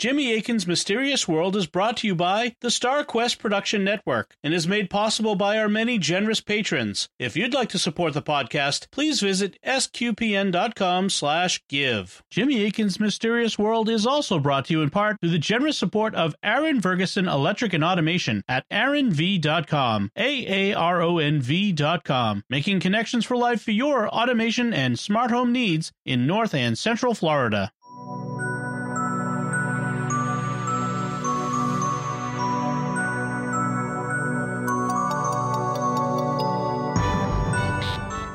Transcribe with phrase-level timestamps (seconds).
[0.00, 4.54] Jimmy Akin's Mysterious World is brought to you by the Star Quest Production Network and
[4.54, 7.10] is made possible by our many generous patrons.
[7.18, 12.22] If you'd like to support the podcast, please visit sqpn.com slash give.
[12.30, 16.14] Jimmy Akin's Mysterious World is also brought to you in part through the generous support
[16.14, 23.60] of Aaron Ferguson Electric and Automation at aaronv.com, A-A-R-O-N-V dot com, making connections for life
[23.60, 27.70] for your automation and smart home needs in North and Central Florida.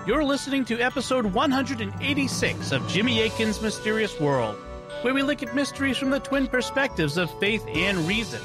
[0.05, 4.55] You're listening to episode 186 of Jimmy Akin's Mysterious World,
[5.01, 8.39] where we look at mysteries from the twin perspectives of faith and reason.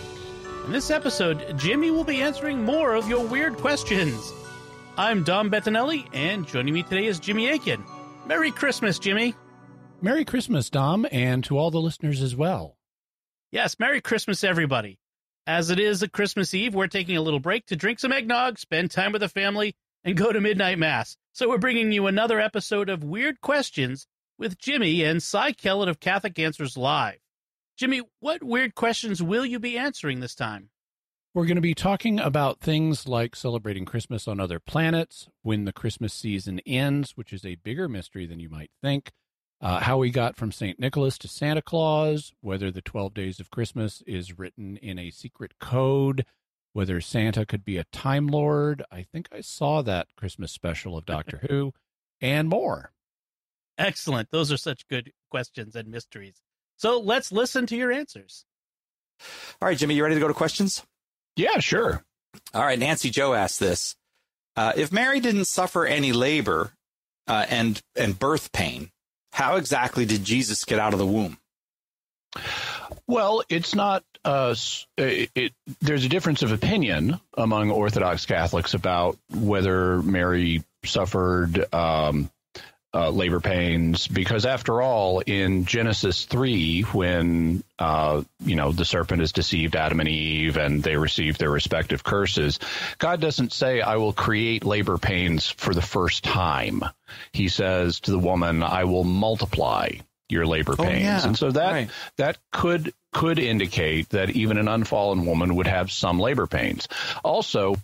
[0.64, 4.33] In this episode, Jimmy will be answering more of your weird questions.
[4.96, 7.84] I'm Dom Bettinelli, and joining me today is Jimmy Akin.
[8.24, 9.34] Merry Christmas, Jimmy.
[10.00, 12.78] Merry Christmas, Dom, and to all the listeners as well.
[13.52, 14.98] Yes, Merry Christmas, everybody.
[15.47, 18.58] As it is a Christmas Eve, we're taking a little break to drink some eggnog,
[18.58, 21.17] spend time with the family, and go to midnight mass.
[21.33, 24.06] So we're bringing you another episode of Weird Questions
[24.39, 27.19] with Jimmy and Cy Kellett of Catholic Answers Live.
[27.77, 30.71] Jimmy, what weird questions will you be answering this time?
[31.33, 35.73] We're going to be talking about things like celebrating Christmas on other planets, when the
[35.73, 39.12] Christmas season ends, which is a bigger mystery than you might think,
[39.61, 40.81] uh, how we got from St.
[40.81, 45.53] Nicholas to Santa Claus, whether the 12 days of Christmas is written in a secret
[45.61, 46.27] code,
[46.72, 48.82] whether Santa could be a Time Lord.
[48.90, 51.72] I think I saw that Christmas special of Doctor Who,
[52.20, 52.92] and more.
[53.78, 54.30] Excellent.
[54.30, 56.42] Those are such good questions and mysteries.
[56.76, 58.44] So let's listen to your answers.
[59.60, 60.82] All right, Jimmy, you ready to go to questions?
[61.36, 62.04] Yeah, sure.
[62.54, 63.96] All right, Nancy Joe asked this:
[64.56, 66.72] uh, If Mary didn't suffer any labor
[67.26, 68.91] uh, and and birth pain,
[69.32, 71.38] how exactly did Jesus get out of the womb?
[73.06, 74.05] Well, it's not.
[74.25, 74.55] Uh,
[74.97, 82.31] it, it, there's a difference of opinion among Orthodox Catholics about whether Mary suffered um,
[82.93, 89.21] uh, labor pains, because after all, in Genesis three, when uh, you know the serpent
[89.21, 92.59] has deceived Adam and Eve, and they receive their respective curses,
[92.99, 96.83] God doesn't say, "I will create labor pains for the first time."
[97.33, 99.91] He says to the woman, "I will multiply."
[100.30, 100.91] Your labor pains.
[100.91, 101.26] Oh, yeah.
[101.26, 101.91] And so that right.
[102.16, 106.88] that could could indicate that even an unfallen woman would have some labor pains.
[107.24, 107.74] Also,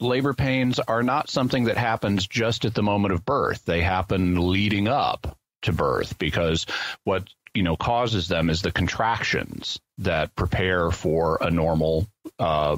[0.00, 3.64] labor pains are not something that happens just at the moment of birth.
[3.64, 6.66] They happen leading up to birth because
[7.04, 12.06] what you know causes them is the contractions that prepare for a normal
[12.38, 12.76] uh,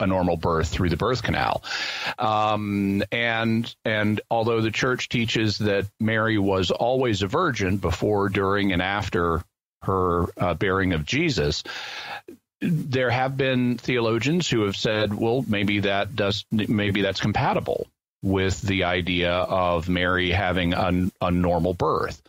[0.00, 1.62] a normal birth through the birth canal.
[2.18, 8.72] Um, and and although the church teaches that Mary was always a virgin before, during,
[8.72, 9.42] and after
[9.82, 11.62] her uh, bearing of Jesus,
[12.60, 17.86] there have been theologians who have said, well, maybe that does maybe that's compatible
[18.22, 22.20] with the idea of Mary having a, a normal birth.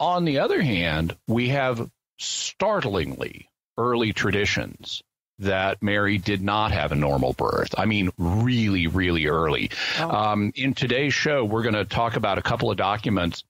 [0.00, 1.88] On the other hand, we have
[2.18, 3.48] startlingly
[3.78, 5.02] early traditions
[5.42, 7.74] that Mary did not have a normal birth.
[7.76, 9.70] I mean, really, really early.
[9.98, 10.10] Oh.
[10.10, 13.44] Um, in today's show, we're going to talk about a couple of documents,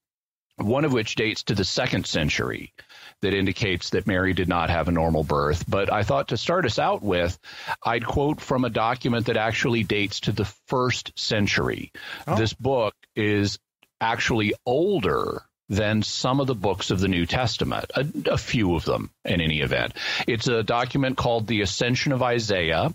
[0.56, 2.72] one of which dates to the second century
[3.20, 5.64] that indicates that Mary did not have a normal birth.
[5.68, 7.38] But I thought to start us out with,
[7.82, 11.92] I'd quote from a document that actually dates to the first century.
[12.26, 12.36] Oh.
[12.36, 13.58] This book is
[14.00, 18.84] actually older than some of the books of the New Testament, a, a, few of
[18.84, 19.94] them in any event.
[20.26, 22.94] It's a document called The Ascension of Isaiah,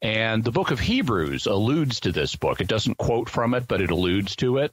[0.00, 2.60] and the book of Hebrews alludes to this book.
[2.60, 4.72] It doesn't quote from it, but it alludes to it.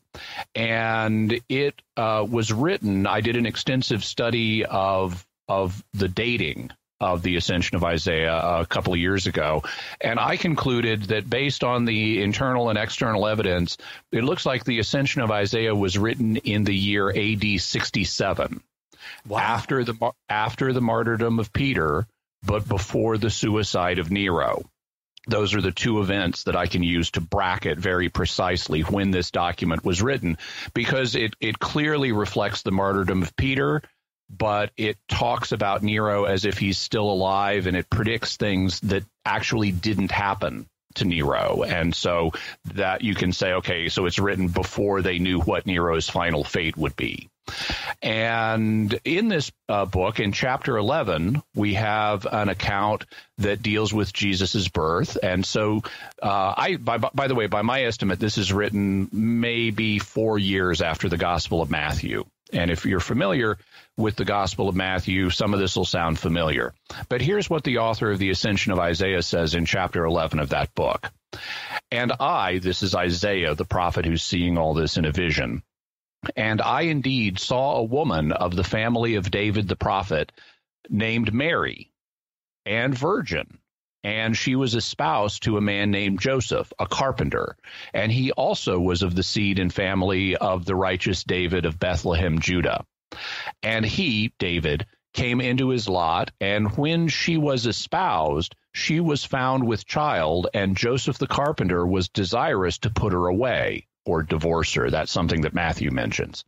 [0.56, 7.24] And it uh, was written, I did an extensive study of of the dating of
[7.24, 9.64] the ascension of Isaiah a couple of years ago.
[10.00, 13.78] And I concluded that based on the internal and external evidence,
[14.12, 18.62] it looks like the ascension of Isaiah was written in the year AD 67.
[19.28, 19.40] Wow.
[19.40, 22.06] After the after the martyrdom of Peter,
[22.44, 24.64] but before the suicide of Nero.
[25.28, 29.30] Those are the two events that I can use to bracket very precisely when this
[29.30, 30.38] document was written
[30.74, 33.84] because it, it clearly reflects the martyrdom of Peter
[34.36, 39.04] but it talks about Nero as if he's still alive and it predicts things that
[39.26, 41.64] actually didn't happen to Nero.
[41.64, 42.32] And so
[42.74, 46.78] that you can say, okay, so it's written before they knew what Nero's final fate
[46.78, 47.30] would be.
[48.02, 53.06] And in this uh, book, in chapter 11, we have an account
[53.40, 55.18] that deals with Jesus' birth.
[55.22, 55.82] And so,
[56.22, 60.82] uh, I, by, by the way, by my estimate, this is written maybe four years
[60.82, 63.58] after the Gospel of Matthew And if you're familiar
[64.02, 66.74] with the Gospel of Matthew, some of this will sound familiar.
[67.08, 70.50] But here's what the author of the Ascension of Isaiah says in chapter 11 of
[70.50, 71.12] that book.
[71.92, 75.64] And I, this is Isaiah, the prophet who's seeing all this in a vision,
[76.36, 80.32] and I indeed saw a woman of the family of David the prophet
[80.90, 81.92] named Mary,
[82.66, 83.58] and virgin.
[84.04, 87.56] And she was espoused to a man named Joseph, a carpenter.
[87.94, 92.40] And he also was of the seed and family of the righteous David of Bethlehem,
[92.40, 92.84] Judah.
[93.62, 99.68] And he, David, came into his lot, and when she was espoused, she was found
[99.68, 104.90] with child, and Joseph the carpenter was desirous to put her away or divorce her.
[104.90, 106.46] That's something that Matthew mentions.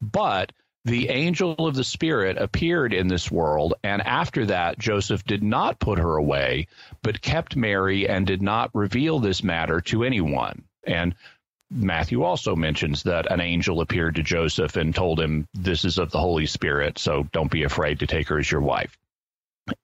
[0.00, 0.52] But
[0.84, 5.80] the angel of the Spirit appeared in this world, and after that, Joseph did not
[5.80, 6.68] put her away,
[7.02, 10.62] but kept Mary and did not reveal this matter to anyone.
[10.86, 11.16] And
[11.70, 16.10] Matthew also mentions that an angel appeared to Joseph and told him, This is of
[16.10, 18.96] the Holy Spirit, so don't be afraid to take her as your wife.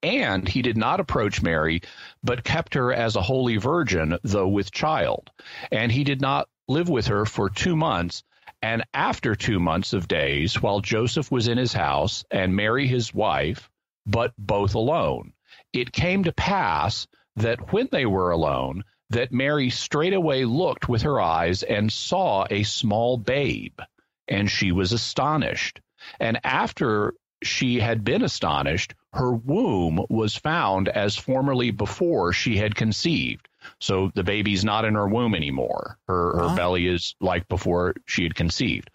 [0.02, 1.82] And he did not approach Mary,
[2.22, 5.30] but kept her as a holy virgin, though with child.
[5.72, 8.22] And he did not live with her for two months.
[8.62, 13.12] And after two months of days, while Joseph was in his house and Mary his
[13.12, 13.68] wife,
[14.06, 15.32] but both alone,
[15.72, 21.20] it came to pass that when they were alone, that Mary straightway looked with her
[21.20, 23.78] eyes and saw a small babe,
[24.26, 25.80] and she was astonished.
[26.18, 32.74] And after she had been astonished, her womb was found as formerly before she had
[32.74, 33.48] conceived.
[33.80, 35.98] So the baby's not in her womb anymore.
[36.08, 38.90] Her, her belly is like before she had conceived.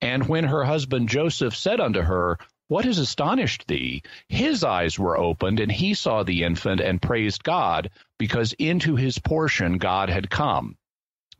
[0.00, 2.38] And when her husband Joseph said unto her,
[2.70, 4.04] What has astonished thee?
[4.28, 9.18] His eyes were opened, and he saw the infant and praised God, because into his
[9.18, 10.76] portion God had come.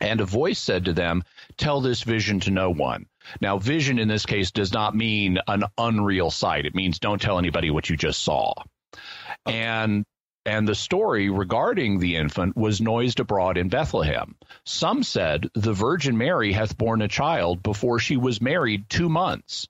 [0.00, 1.23] And a voice said to them,
[1.56, 3.06] Tell this vision to no one.
[3.41, 6.67] Now, vision in this case does not mean an unreal sight.
[6.67, 8.53] It means don't tell anybody what you just saw.
[8.56, 9.50] Oh.
[9.53, 10.05] And
[10.44, 14.35] and the story regarding the infant was noised abroad in Bethlehem.
[14.65, 19.69] Some said, The Virgin Mary hath borne a child before she was married two months.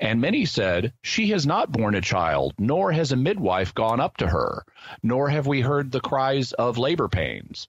[0.00, 4.16] And many said, She has not borne a child, nor has a midwife gone up
[4.16, 4.64] to her,
[5.02, 7.68] nor have we heard the cries of labor pains.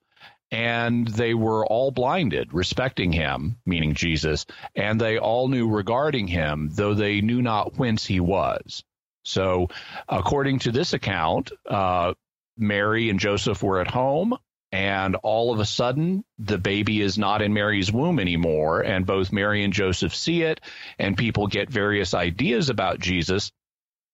[0.49, 4.45] And they were all blinded, respecting him, meaning Jesus,
[4.75, 8.83] and they all knew regarding him, though they knew not whence he was.
[9.23, 9.67] So,
[10.07, 12.13] according to this account, uh,
[12.57, 14.37] Mary and Joseph were at home,
[14.71, 18.81] and all of a sudden, the baby is not in Mary's womb anymore.
[18.81, 20.61] And both Mary and Joseph see it,
[20.97, 23.51] and people get various ideas about Jesus.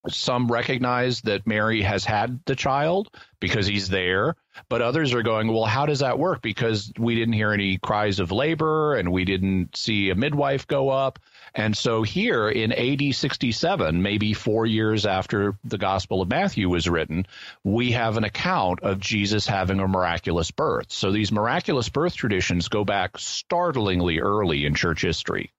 [0.09, 3.09] Some recognize that Mary has had the child
[3.39, 4.35] because he's there,
[4.69, 6.41] but others are going, well, how does that work?
[6.41, 10.89] Because we didn't hear any cries of labor and we didn't see a midwife go
[10.89, 11.19] up.
[11.53, 16.87] And so here in AD 67, maybe four years after the Gospel of Matthew was
[16.87, 17.25] written,
[17.63, 20.91] we have an account of Jesus having a miraculous birth.
[20.91, 25.51] So these miraculous birth traditions go back startlingly early in church history.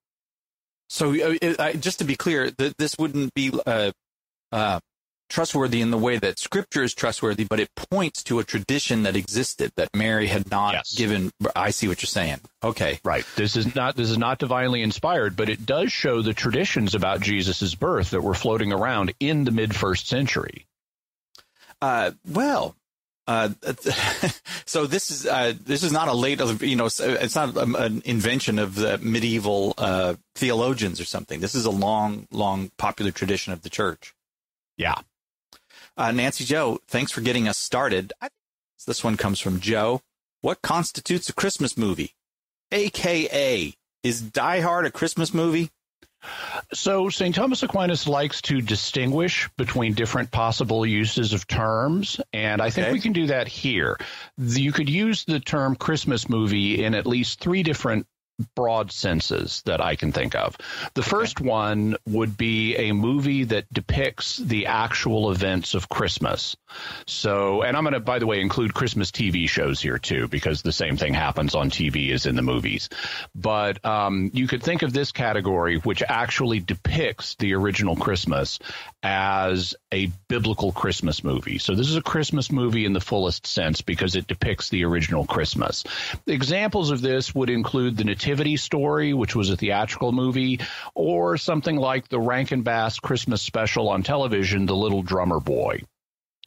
[0.89, 3.93] So uh, just to be clear, th- this wouldn't be uh,
[4.53, 4.81] uh,
[5.29, 9.17] trustworthy in the way that scripture is trustworthy, but it points to a tradition that
[9.17, 10.95] existed that Mary had not yes.
[10.95, 11.31] given.
[11.55, 12.41] I see what you're saying.
[12.63, 13.25] Okay, right.
[13.37, 17.21] This is not this is not divinely inspired, but it does show the traditions about
[17.21, 20.67] Jesus' birth that were floating around in the mid first century.
[21.81, 22.75] Uh, well.
[23.27, 23.51] Uh,
[24.65, 28.59] so this is uh, this is not a late you know it's not an invention
[28.59, 31.39] of the medieval uh, theologians or something.
[31.39, 34.15] This is a long long popular tradition of the church.
[34.79, 34.95] Yeah,
[35.99, 38.13] uh, Nancy Joe, thanks for getting us started.
[38.87, 40.01] this one comes from Joe.
[40.41, 42.15] What constitutes a Christmas movie?
[42.71, 43.75] AKA,
[44.05, 45.71] is Die Hard a Christmas movie?
[46.73, 47.35] So, St.
[47.35, 52.93] Thomas Aquinas likes to distinguish between different possible uses of terms, and I think okay.
[52.93, 53.97] we can do that here.
[54.37, 58.07] You could use the term Christmas movie in at least three different
[58.55, 60.57] broad senses that I can think of.
[60.95, 61.49] The first okay.
[61.49, 66.57] one would be a movie that depicts the actual events of Christmas.
[67.07, 70.63] So, and I'm going to, by the way, include Christmas TV shows here too, because
[70.63, 72.89] the same thing happens on TV as in the movies.
[73.35, 78.59] But um, you could think of this category, which actually depicts the original Christmas,
[79.03, 81.59] as a biblical Christmas movie.
[81.59, 85.27] So, this is a Christmas movie in the fullest sense because it depicts the original
[85.27, 85.85] Christmas.
[86.27, 90.61] Examples of this would include the Nativity Story, which was a theatrical movie,
[90.95, 95.83] or something like the Rankin Bass Christmas special on television, The Little Drummer Boy.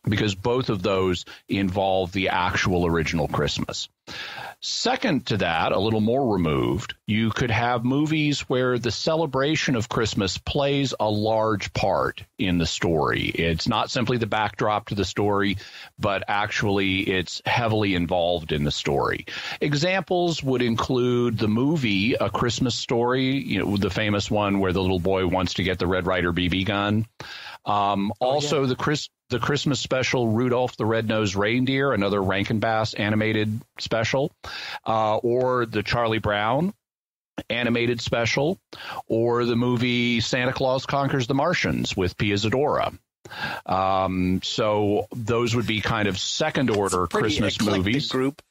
[0.03, 3.87] Because both of those involve the actual original Christmas.
[4.63, 9.89] Second to that, a little more removed, you could have movies where the celebration of
[9.89, 13.23] Christmas plays a large part in the story.
[13.23, 15.57] It's not simply the backdrop to the story,
[15.97, 19.25] but actually it's heavily involved in the story.
[19.61, 24.81] Examples would include the movie A Christmas Story, you know, the famous one where the
[24.81, 27.07] little boy wants to get the Red Ryder BB gun.
[27.65, 28.67] Um, oh, also, yeah.
[28.67, 34.31] the Chris the Christmas special Rudolph the Red-Nosed Reindeer, another Rankin Bass animated special,
[34.85, 36.73] uh, or the Charlie Brown
[37.49, 38.59] animated special,
[39.07, 42.95] or the movie Santa Claus Conquers the Martians with Pia Zadora.
[43.65, 48.09] Um, so those would be kind of second order Christmas movies.
[48.09, 48.41] Group.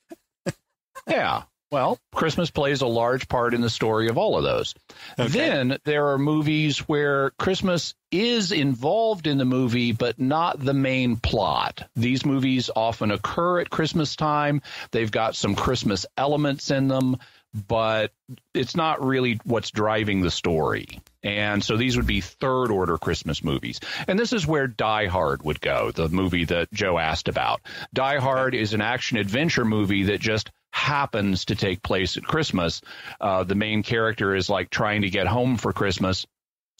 [1.07, 1.43] yeah.
[1.71, 4.75] Well, Christmas plays a large part in the story of all of those.
[5.17, 5.29] Okay.
[5.29, 11.17] Then there are movies where Christmas is involved in the movie, but not the main
[11.17, 11.89] plot.
[11.95, 14.63] These movies often occur at Christmas time.
[14.91, 17.19] They've got some Christmas elements in them,
[17.55, 18.11] but
[18.53, 21.01] it's not really what's driving the story.
[21.23, 23.79] And so these would be third order Christmas movies.
[24.09, 27.61] And this is where Die Hard would go, the movie that Joe asked about.
[27.93, 32.83] Die Hard is an action adventure movie that just happens to take place at Christmas.
[33.21, 36.27] Uh, the main character is like trying to get home for Christmas.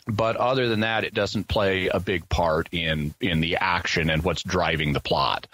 [0.07, 4.25] But other than that, it doesn't play a big part in in the action and
[4.25, 5.47] what's driving the plot.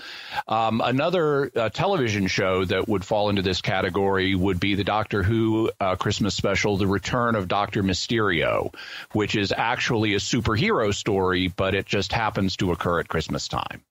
[0.47, 5.23] Um, another uh, television show that would fall into this category would be the Doctor
[5.23, 8.73] Who uh, Christmas special, The Return of Doctor Mysterio,
[9.13, 13.83] which is actually a superhero story, but it just happens to occur at Christmas time.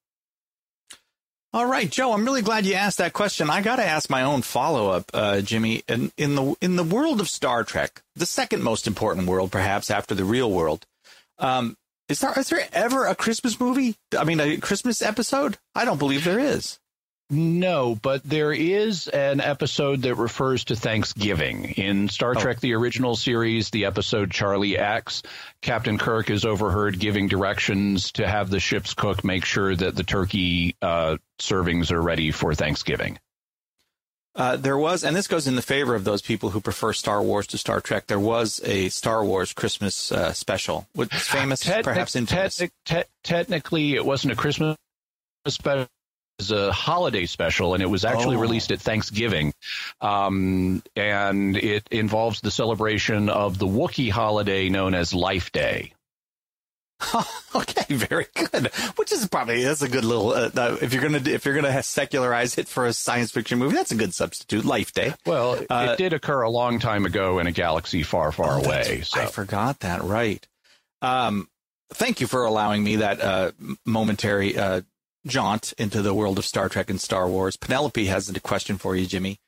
[1.56, 2.12] All right, Joe.
[2.12, 3.50] I'm really glad you asked that question.
[3.50, 5.84] I got to ask my own follow up, uh, Jimmy.
[5.88, 9.90] In, in the in the world of Star Trek, the second most important world, perhaps
[9.90, 10.86] after the real world,
[11.40, 11.78] um,
[12.10, 13.96] is there is there ever a Christmas movie?
[14.20, 15.58] I mean, a Christmas episode?
[15.74, 16.78] I don't believe there is.
[17.32, 21.72] No, but there is an episode that refers to Thanksgiving.
[21.72, 22.40] In Star oh.
[22.40, 25.24] Trek, the original series, the episode Charlie X,
[25.62, 30.04] Captain Kirk is overheard giving directions to have the ship's cook make sure that the
[30.04, 33.18] turkey uh, servings are ready for Thanksgiving.
[34.36, 37.24] Uh, there was, and this goes in the favor of those people who prefer Star
[37.24, 38.06] Wars to Star Trek.
[38.06, 42.58] There was a Star Wars Christmas uh, special, which is famous, perhaps infamous.
[42.58, 44.76] Te- te- technically, it wasn't a Christmas
[45.48, 45.88] special
[46.40, 48.42] was a holiday special, and it was actually oh.
[48.42, 49.54] released at Thanksgiving.
[50.02, 55.94] Um, and it involves the celebration of the Wookiee holiday known as Life Day.
[57.56, 58.68] okay, very good.
[58.96, 61.84] Which is probably that's a good little uh, uh, if you're gonna if you're gonna
[61.84, 64.64] secularize it for a science fiction movie, that's a good substitute.
[64.64, 65.14] Life Day.
[65.26, 68.64] Well, uh, it did occur a long time ago in a galaxy far, far oh,
[68.64, 69.02] away.
[69.02, 69.22] So.
[69.22, 70.04] I forgot that.
[70.04, 70.46] Right.
[71.02, 71.50] Um,
[71.94, 73.52] thank you for allowing me that uh,
[73.86, 74.82] momentary uh,
[75.26, 77.58] jaunt into the world of Star Trek and Star Wars.
[77.58, 79.40] Penelope has a question for you, Jimmy.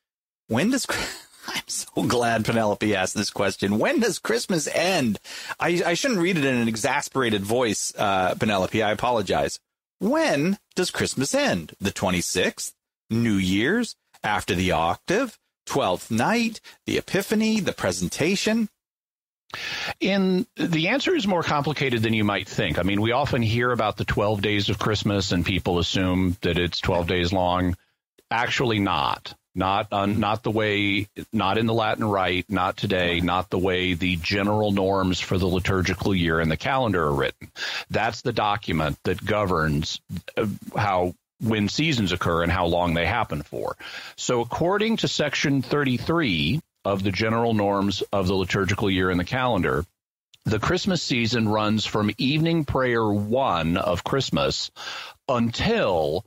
[0.47, 0.85] When does
[1.47, 3.79] I'm so glad Penelope asked this question.
[3.79, 5.19] When does Christmas end?
[5.59, 8.83] I, I shouldn't read it in an exasperated voice, uh, Penelope.
[8.83, 9.59] I apologize.
[9.99, 11.73] When does Christmas end?
[11.79, 12.73] The 26th?
[13.09, 13.95] New Year's?
[14.23, 15.37] After the octave?
[15.65, 16.59] Twelfth night?
[16.85, 17.59] The Epiphany?
[17.59, 18.69] The presentation?
[19.99, 22.77] In the answer is more complicated than you might think.
[22.77, 26.57] I mean, we often hear about the 12 days of Christmas and people assume that
[26.57, 27.75] it's 12 days long.
[28.29, 29.33] Actually not.
[29.55, 33.95] Not on, not the way, not in the Latin Rite, not today, not the way
[33.95, 37.51] the general norms for the liturgical year and the calendar are written.
[37.89, 39.99] That's the document that governs
[40.37, 43.75] uh, how when seasons occur and how long they happen for.
[44.15, 49.25] So according to section 33 of the general norms of the liturgical year in the
[49.25, 49.85] calendar,
[50.45, 54.71] the Christmas season runs from evening prayer one of Christmas
[55.27, 56.23] until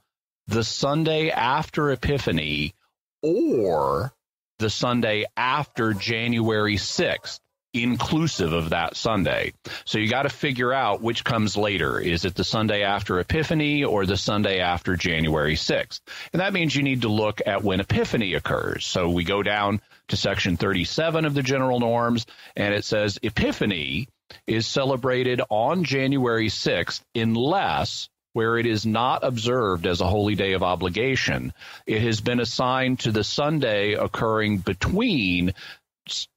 [0.49, 2.75] the Sunday after Epiphany
[3.23, 4.13] or
[4.59, 7.41] the Sunday after January 6th
[7.73, 9.53] inclusive of that Sunday.
[9.85, 12.01] So you got to figure out which comes later.
[12.01, 16.01] Is it the Sunday after Epiphany or the Sunday after January 6th?
[16.33, 18.85] And that means you need to look at when Epiphany occurs.
[18.85, 22.27] So we go down to section 37 of the general norms
[22.57, 24.09] and it says Epiphany
[24.47, 30.53] is celebrated on January 6th unless where it is not observed as a holy day
[30.53, 31.53] of obligation,
[31.87, 35.53] it has been assigned to the Sunday occurring between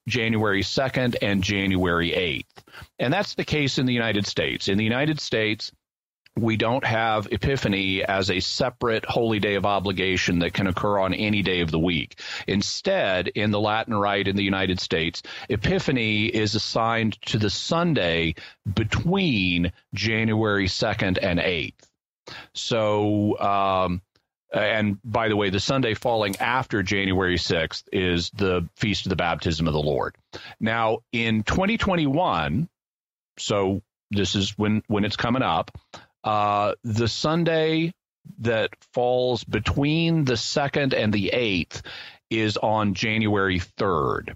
[0.08, 2.64] January 2nd and January 8th.
[3.00, 4.68] And that's the case in the United States.
[4.68, 5.72] In the United States,
[6.36, 11.14] we don't have Epiphany as a separate holy day of obligation that can occur on
[11.14, 12.20] any day of the week.
[12.48, 18.34] Instead, in the Latin Rite in the United States, Epiphany is assigned to the Sunday
[18.74, 21.74] between January 2nd and 8th.
[22.54, 24.02] So, um,
[24.52, 29.16] and by the way, the Sunday falling after January 6th is the Feast of the
[29.16, 30.16] Baptism of the Lord.
[30.60, 32.70] Now, in 2021,
[33.38, 35.72] so this is when when it's coming up,
[36.24, 37.94] uh, the Sunday
[38.40, 41.82] that falls between the second and the eighth
[42.30, 44.36] is on January 3rd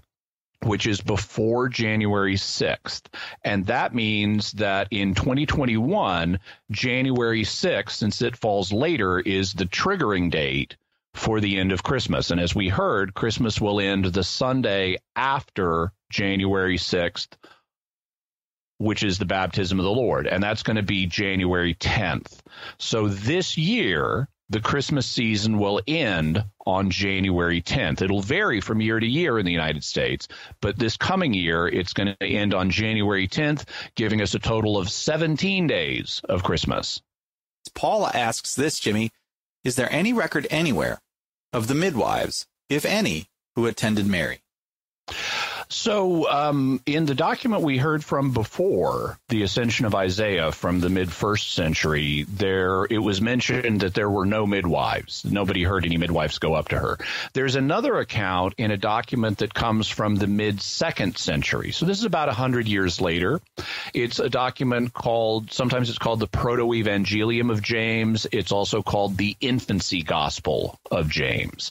[0.62, 3.02] which is before January 6th.
[3.44, 6.40] And that means that in 2021,
[6.70, 10.76] January 6th, since it falls later, is the triggering date
[11.14, 12.30] for the end of Christmas.
[12.30, 17.28] And as we heard, Christmas will end the Sunday after January 6th,
[18.78, 20.26] which is the baptism of the Lord.
[20.26, 22.38] And that's going to be January 10th.
[22.78, 28.00] So this year, the Christmas season will end on January 10th.
[28.00, 30.28] It'll vary from year to year in the United States,
[30.60, 34.78] but this coming year, it's going to end on January 10th, giving us a total
[34.78, 37.02] of 17 days of Christmas.
[37.74, 39.10] Paula asks this, Jimmy
[39.64, 40.98] Is there any record anywhere
[41.52, 44.40] of the midwives, if any, who attended Mary?
[45.70, 50.88] So, um, in the document we heard from before, the Ascension of Isaiah from the
[50.88, 55.26] mid first century, there it was mentioned that there were no midwives.
[55.26, 56.98] Nobody heard any midwives go up to her.
[57.34, 61.72] There's another account in a document that comes from the mid second century.
[61.72, 63.40] So this is about hundred years later.
[63.92, 68.26] It's a document called sometimes it's called the Proto Evangelium of James.
[68.32, 71.70] It's also called the Infancy Gospel of James.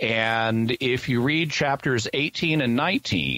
[0.00, 3.31] And if you read chapters 18 and 19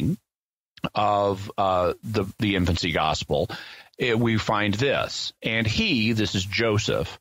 [0.94, 3.48] of uh, the the infancy gospel,
[3.98, 7.18] it, we find this, and he, this is Joseph.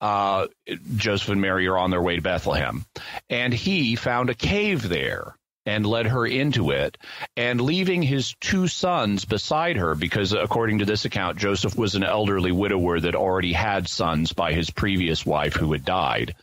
[0.00, 0.48] Uh,
[0.96, 2.84] Joseph and Mary are on their way to Bethlehem,
[3.30, 6.98] and he found a cave there and led her into it,
[7.36, 12.04] and leaving his two sons beside her, because according to this account, Joseph was an
[12.04, 16.34] elderly widower that already had sons by his previous wife who had died.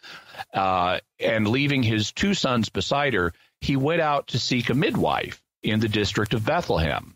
[0.52, 5.40] Uh, and leaving his two sons beside her, he went out to seek a midwife
[5.64, 7.16] in the district of Bethlehem.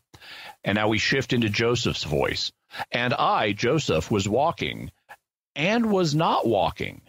[0.63, 2.51] And now we shift into Joseph's voice.
[2.91, 4.91] And I, Joseph, was walking
[5.55, 7.01] and was not walking.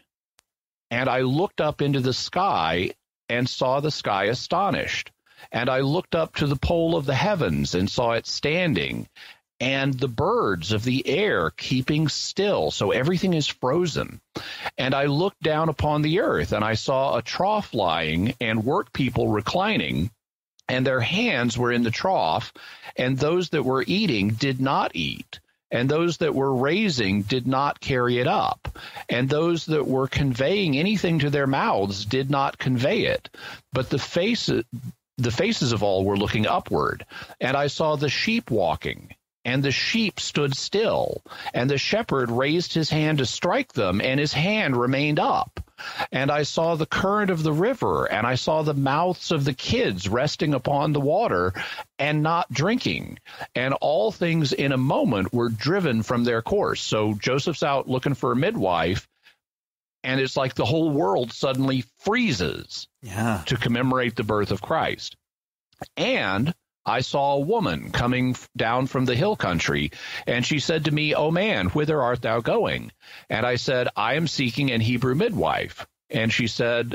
[0.91, 2.93] And I looked up into the sky
[3.29, 5.11] and saw the sky astonished.
[5.51, 9.09] And I looked up to the pole of the heavens and saw it standing,
[9.61, 12.71] and the birds of the air keeping still.
[12.71, 14.21] So everything is frozen.
[14.79, 18.93] And I looked down upon the earth, and I saw a trough lying, and work
[18.93, 20.11] people reclining
[20.69, 22.53] and their hands were in the trough,
[22.97, 27.81] and those that were eating did not eat, and those that were raising did not
[27.81, 33.07] carry it up, and those that were conveying anything to their mouths did not convey
[33.07, 33.29] it,
[33.73, 34.65] but the faces
[35.19, 37.07] the faces of all were looking upward,
[37.41, 39.15] and I saw the sheep walking,
[39.47, 41.23] and the sheep stood still,
[41.55, 45.61] and the shepherd raised his hand to strike them, and his hand remained up.
[46.11, 49.55] And I saw the current of the river, and I saw the mouths of the
[49.55, 51.53] kids resting upon the water
[51.97, 53.21] and not drinking.
[53.55, 56.81] And all things in a moment were driven from their course.
[56.81, 59.07] So Joseph's out looking for a midwife,
[60.03, 63.45] and it's like the whole world suddenly freezes yeah.
[63.47, 65.17] to commemorate the birth of Christ.
[65.97, 66.53] And
[66.87, 69.91] I saw a woman coming down from the hill country,
[70.27, 72.93] and she said to me, O man, whither art thou going?
[73.29, 75.87] And I said, I am seeking an Hebrew midwife.
[76.09, 76.95] And she said,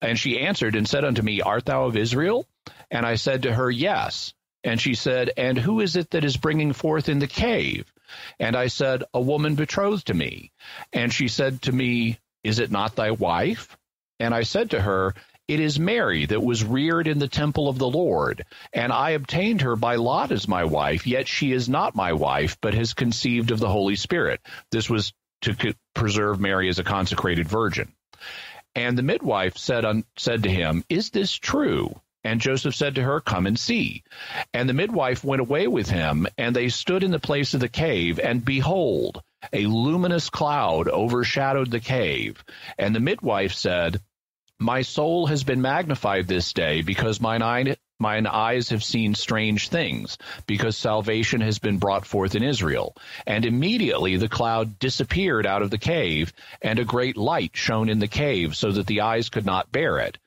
[0.00, 2.46] and she answered and said unto me, Art thou of Israel?
[2.90, 4.34] And I said to her, Yes.
[4.64, 7.92] And she said, And who is it that is bringing forth in the cave?
[8.38, 10.52] And I said, A woman betrothed to me.
[10.92, 13.76] And she said to me, Is it not thy wife?
[14.20, 15.14] And I said to her,
[15.48, 19.62] it is Mary that was reared in the temple of the Lord, and I obtained
[19.62, 23.50] her by lot as my wife, yet she is not my wife, but has conceived
[23.50, 24.40] of the Holy Spirit.
[24.70, 27.92] This was to preserve Mary as a consecrated virgin.
[28.74, 31.98] And the midwife said, un- said to him, Is this true?
[32.24, 34.02] And Joseph said to her, Come and see.
[34.52, 37.68] And the midwife went away with him, and they stood in the place of the
[37.68, 42.44] cave, and behold, a luminous cloud overshadowed the cave.
[42.76, 44.00] And the midwife said,
[44.58, 49.68] my soul has been magnified this day because mine, eye, mine eyes have seen strange
[49.68, 52.96] things, because salvation has been brought forth in Israel.
[53.26, 58.00] And immediately the cloud disappeared out of the cave, and a great light shone in
[58.00, 60.18] the cave, so that the eyes could not bear it.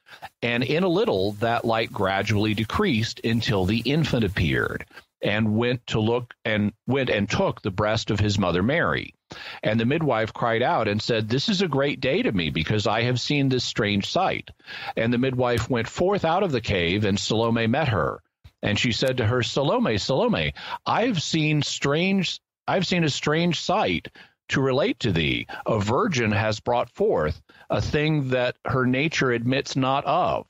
[0.42, 4.86] And in a little that light gradually decreased until the infant appeared
[5.22, 9.14] and went to look and went and took the breast of his mother Mary.
[9.64, 12.88] And the midwife cried out and said, This is a great day to me, because
[12.88, 14.50] I have seen this strange sight.
[14.98, 18.22] And the midwife went forth out of the cave, and Salome met her.
[18.62, 20.54] And she said to her, Salome, Salome,
[20.86, 24.08] I've seen strange I've seen a strange sight
[24.50, 25.48] to relate to thee.
[25.66, 30.46] A virgin has brought forth a thing that her nature admits not of.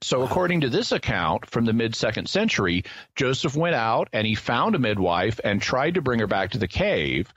[0.00, 2.84] So, according to this account from the mid second century,
[3.16, 6.58] Joseph went out and he found a midwife and tried to bring her back to
[6.58, 7.32] the cave.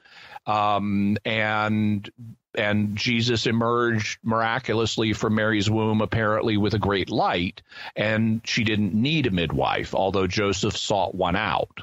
[0.46, 2.10] Um, and
[2.54, 7.62] and Jesus emerged miraculously from Mary's womb, apparently with a great light,
[7.96, 11.80] and she didn't need a midwife, although Joseph sought one out.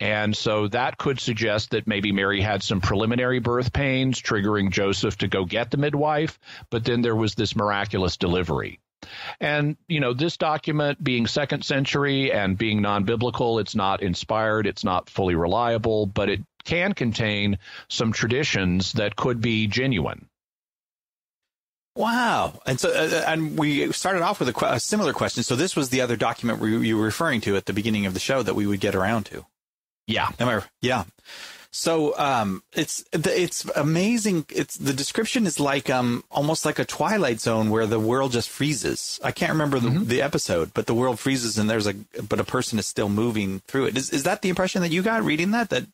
[0.00, 5.18] And so that could suggest that maybe Mary had some preliminary birth pains, triggering Joseph
[5.18, 6.38] to go get the midwife,
[6.70, 8.78] but then there was this miraculous delivery.
[9.40, 14.66] And, you know, this document being second century and being non biblical, it's not inspired,
[14.66, 20.28] it's not fully reliable, but it can contain some traditions that could be genuine.
[21.98, 22.60] Wow.
[22.64, 25.42] And so, uh, and we started off with a, a, similar question.
[25.42, 28.20] So this was the other document you were referring to at the beginning of the
[28.20, 29.44] show that we would get around to.
[30.06, 30.30] Yeah.
[30.38, 30.62] Am I?
[30.80, 31.04] Yeah.
[31.70, 34.46] So um, it's it's amazing.
[34.48, 38.48] It's the description is like um almost like a Twilight Zone where the world just
[38.48, 39.20] freezes.
[39.22, 40.04] I can't remember the, mm-hmm.
[40.04, 41.94] the episode, but the world freezes and there's a
[42.26, 43.98] but a person is still moving through it.
[43.98, 45.68] Is is that the impression that you got reading that?
[45.68, 45.84] That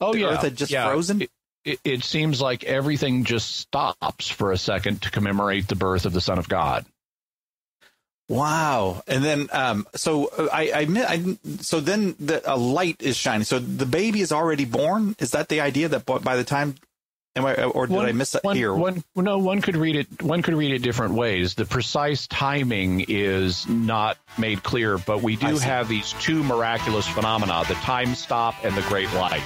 [0.00, 0.88] oh yeah, Earth had just yeah.
[0.88, 1.22] frozen.
[1.22, 1.30] It,
[1.64, 6.12] it, it seems like everything just stops for a second to commemorate the birth of
[6.12, 6.84] the Son of God.
[8.28, 9.02] Wow.
[9.06, 13.44] And then, um, so uh, I, I, I, so then the, a light is shining.
[13.44, 15.14] So the baby is already born.
[15.18, 16.74] Is that the idea that by the time,
[17.36, 18.74] am I, or did one, I miss it one, here?
[18.74, 21.54] One, no, one could read it, one could read it different ways.
[21.54, 27.62] The precise timing is not made clear, but we do have these two miraculous phenomena,
[27.68, 29.42] the time stop and the great light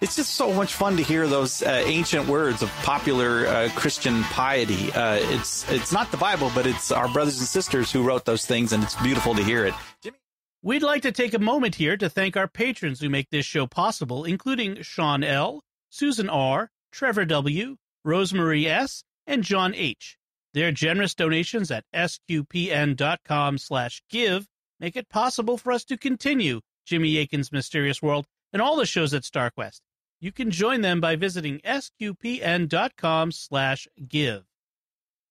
[0.00, 4.22] it's just so much fun to hear those uh, ancient words of popular uh, Christian
[4.24, 4.92] piety.
[4.92, 8.46] Uh, it's it's not the Bible, but it's our brothers and sisters who wrote those
[8.46, 9.74] things, and it's beautiful to hear it.
[10.02, 10.18] Jimmy.
[10.62, 13.66] We'd like to take a moment here to thank our patrons who make this show
[13.66, 20.18] possible, including Sean L., Susan R., Trevor W., Rosemary S., and John H.
[20.54, 24.46] Their generous donations at sqpn.com slash give
[24.78, 29.14] make it possible for us to continue Jimmy Akin's Mysterious World and all the shows
[29.14, 29.80] at StarQuest.
[30.20, 34.44] You can join them by visiting sqpn.com slash give.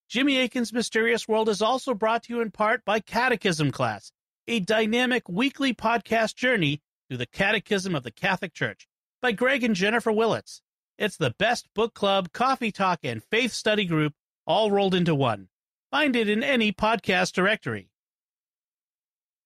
[0.09, 4.11] Jimmy Akin's Mysterious World is also brought to you in part by Catechism Class,
[4.47, 8.87] a dynamic weekly podcast journey through the Catechism of the Catholic Church
[9.21, 10.61] by Greg and Jennifer Willits.
[10.97, 14.13] It's the best book club, coffee talk, and faith study group
[14.45, 15.47] all rolled into one.
[15.91, 17.89] Find it in any podcast directory.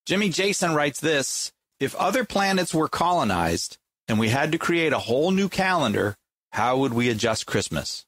[0.05, 1.51] Jimmy Jason writes this
[1.85, 6.15] If other planets were colonized, and we had to create a whole new calendar,
[6.51, 8.07] how would we adjust Christmas?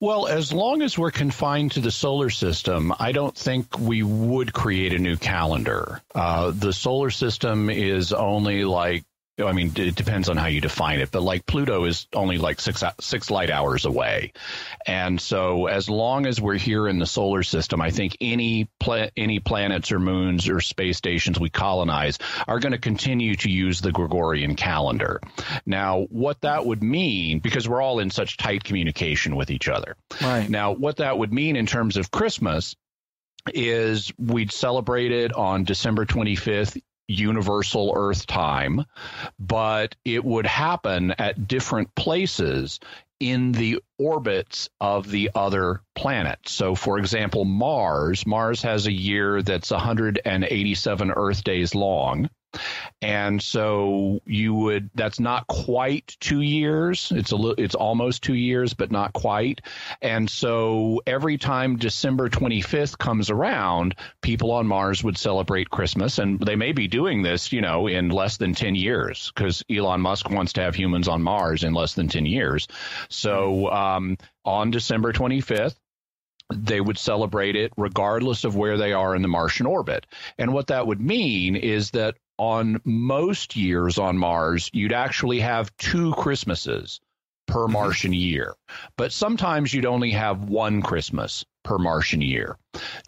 [0.00, 4.52] Well, as long as we're confined to the solar system, I don't think we would
[4.52, 6.00] create a new calendar.
[6.14, 9.02] Uh, the solar system is only like
[9.42, 12.60] I mean, it depends on how you define it, but like Pluto is only like
[12.60, 14.32] six six light hours away,
[14.86, 19.08] and so as long as we're here in the solar system, I think any pla-
[19.16, 23.80] any planets or moons or space stations we colonize are going to continue to use
[23.80, 25.20] the Gregorian calendar.
[25.66, 29.96] Now, what that would mean, because we're all in such tight communication with each other,
[30.22, 30.48] right?
[30.48, 32.76] Now, what that would mean in terms of Christmas
[33.52, 38.84] is we'd celebrate it on December 25th universal Earth time,
[39.38, 42.80] but it would happen at different places
[43.20, 46.52] in the orbits of the other planets.
[46.52, 52.28] So, for example, Mars, Mars has a year that's 187 Earth days long.
[53.02, 57.12] And so you would that's not quite 2 years.
[57.14, 59.60] It's a little it's almost 2 years but not quite.
[60.02, 66.40] And so every time December 25th comes around, people on Mars would celebrate Christmas and
[66.40, 70.30] they may be doing this, you know, in less than 10 years cuz Elon Musk
[70.30, 72.68] wants to have humans on Mars in less than 10 years.
[73.08, 75.76] So um, on December 25th
[76.52, 80.06] they would celebrate it regardless of where they are in the Martian orbit.
[80.38, 85.76] And what that would mean is that on most years on Mars, you'd actually have
[85.76, 87.00] two Christmases
[87.46, 87.72] per mm-hmm.
[87.72, 88.54] Martian year.
[88.96, 92.56] But sometimes you'd only have one Christmas per Martian year.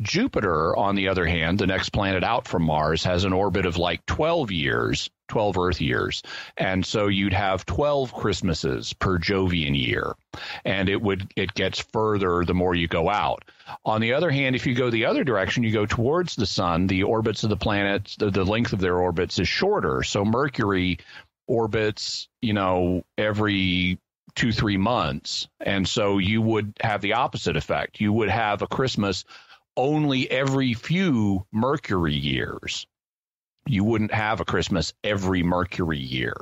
[0.01, 3.77] Jupiter, on the other hand, the next planet out from Mars, has an orbit of
[3.77, 6.22] like 12 years, 12 Earth years.
[6.57, 10.14] And so you'd have 12 Christmases per Jovian year.
[10.64, 13.44] And it would, it gets further the more you go out.
[13.85, 16.87] On the other hand, if you go the other direction, you go towards the sun,
[16.87, 20.03] the orbits of the planets, the, the length of their orbits is shorter.
[20.03, 20.99] So Mercury
[21.46, 23.99] orbits, you know, every
[24.37, 25.49] two, three months.
[25.61, 28.01] And so you would have the opposite effect.
[28.01, 29.25] You would have a Christmas
[29.77, 32.87] only every few Mercury years.
[33.66, 36.37] You wouldn't have a Christmas every Mercury year.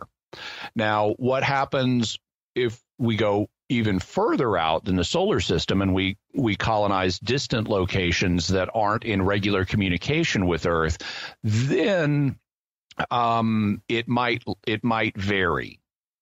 [0.77, 2.19] Now, what happens
[2.55, 7.69] if we go even further out than the solar system and we we colonize distant
[7.69, 10.99] locations that aren't in regular communication with Earth,
[11.43, 12.39] then
[13.11, 15.81] um, it might it might vary.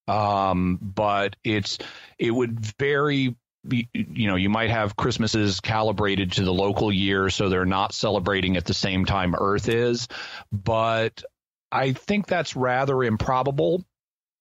[0.09, 1.79] Um, but it's
[2.19, 3.37] it would vary
[3.71, 8.57] you know, you might have Christmases calibrated to the local year, so they're not celebrating
[8.57, 10.09] at the same time Earth is.
[10.51, 11.23] But
[11.71, 13.85] I think that's rather improbable.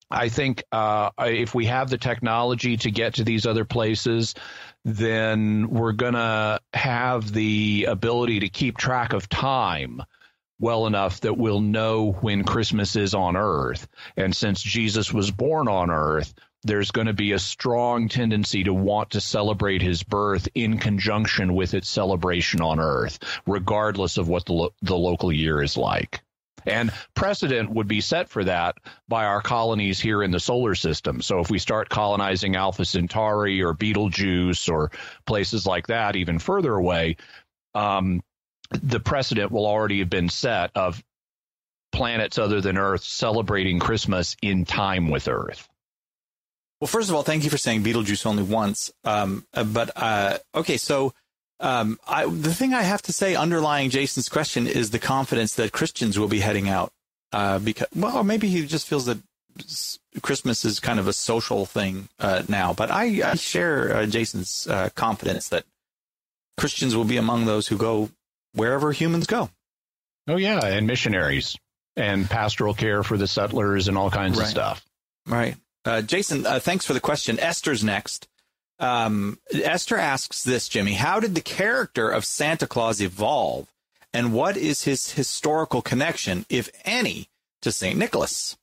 [0.10, 4.36] I think uh, if we have the technology to get to these other places,
[4.84, 10.02] then we're going to have the ability to keep track of time
[10.62, 13.88] well enough that we'll know when Christmas is on earth.
[14.16, 18.74] And since Jesus was born on earth, there's going to be a strong tendency to
[18.74, 24.46] want to celebrate his birth in conjunction with its celebration on earth, regardless of what
[24.46, 26.22] the, lo- the local year is like.
[26.68, 28.76] And precedent would be set for that
[29.08, 31.24] by our colonies here in the solar system.
[31.24, 34.92] So if we start colonizing Alpha Centauri or Betelgeuse or
[35.26, 37.18] places like that, even further away,
[37.74, 38.22] um,
[38.72, 41.04] the precedent will already have been set of
[41.92, 45.68] planets other than Earth celebrating Christmas in time with Earth.
[46.80, 48.92] Well, first of all, thank you for saying Beetlejuice only once.
[49.04, 51.14] Um, uh, but uh, okay, so
[51.60, 55.72] um, I, the thing I have to say underlying Jason's question is the confidence that
[55.72, 56.92] Christians will be heading out.
[57.32, 59.20] Uh, because well, maybe he just feels that
[60.22, 62.74] Christmas is kind of a social thing uh, now.
[62.74, 65.66] But I, I share uh, Jason's uh, confidence that
[66.58, 68.10] Christians will be among those who go
[68.54, 69.50] wherever humans go.
[70.28, 71.58] Oh yeah, and missionaries
[71.96, 74.46] and pastoral care for the settlers and all kinds right.
[74.46, 74.86] of stuff.
[75.28, 75.56] Right.
[75.84, 77.40] Uh, Jason, uh, thanks for the question.
[77.40, 78.28] Esther's next.
[78.80, 83.68] Um, Esther asks this, Jimmy, how did the character of Santa Claus evolve?
[84.14, 87.30] And what is his historical connection, if any,
[87.62, 87.98] to St.
[87.98, 88.58] Nicholas?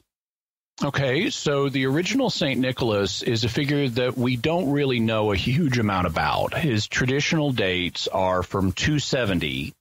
[0.83, 2.61] Okay, so the original St.
[2.61, 6.57] Nicholas is a figure that we don't really know a huge amount about.
[6.57, 9.73] His traditional dates are from 270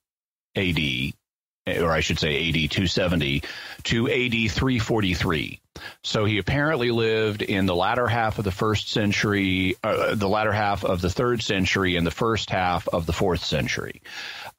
[0.57, 3.43] AD, or I should say AD 270
[3.83, 5.61] to AD 343.
[6.03, 10.51] So he apparently lived in the latter half of the first century, uh, the latter
[10.51, 14.01] half of the third century, and the first half of the fourth century.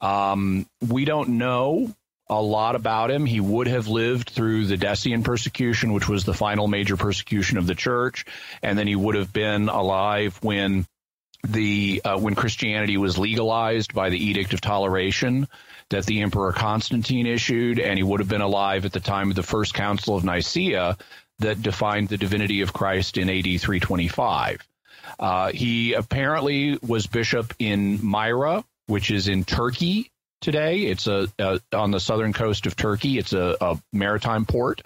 [0.01, 1.93] Um, we don't know
[2.31, 3.25] a lot about him.
[3.27, 7.67] He would have lived through the Decian persecution, which was the final major persecution of
[7.67, 8.27] the church,
[8.63, 10.87] and then he would have been alive when
[11.47, 15.49] the uh, when Christianity was legalized by the Edict of Toleration
[15.91, 19.37] that the Emperor Constantine issued, and he would have been alive at the time of
[19.37, 20.97] the First Council of Nicaea
[21.39, 24.67] that defined the divinity of Christ in AD 325.
[25.19, 30.83] Uh, he apparently was bishop in Myra, which is in Turkey today.
[30.83, 33.19] It's a, a on the southern coast of Turkey.
[33.19, 34.83] It's a, a maritime port,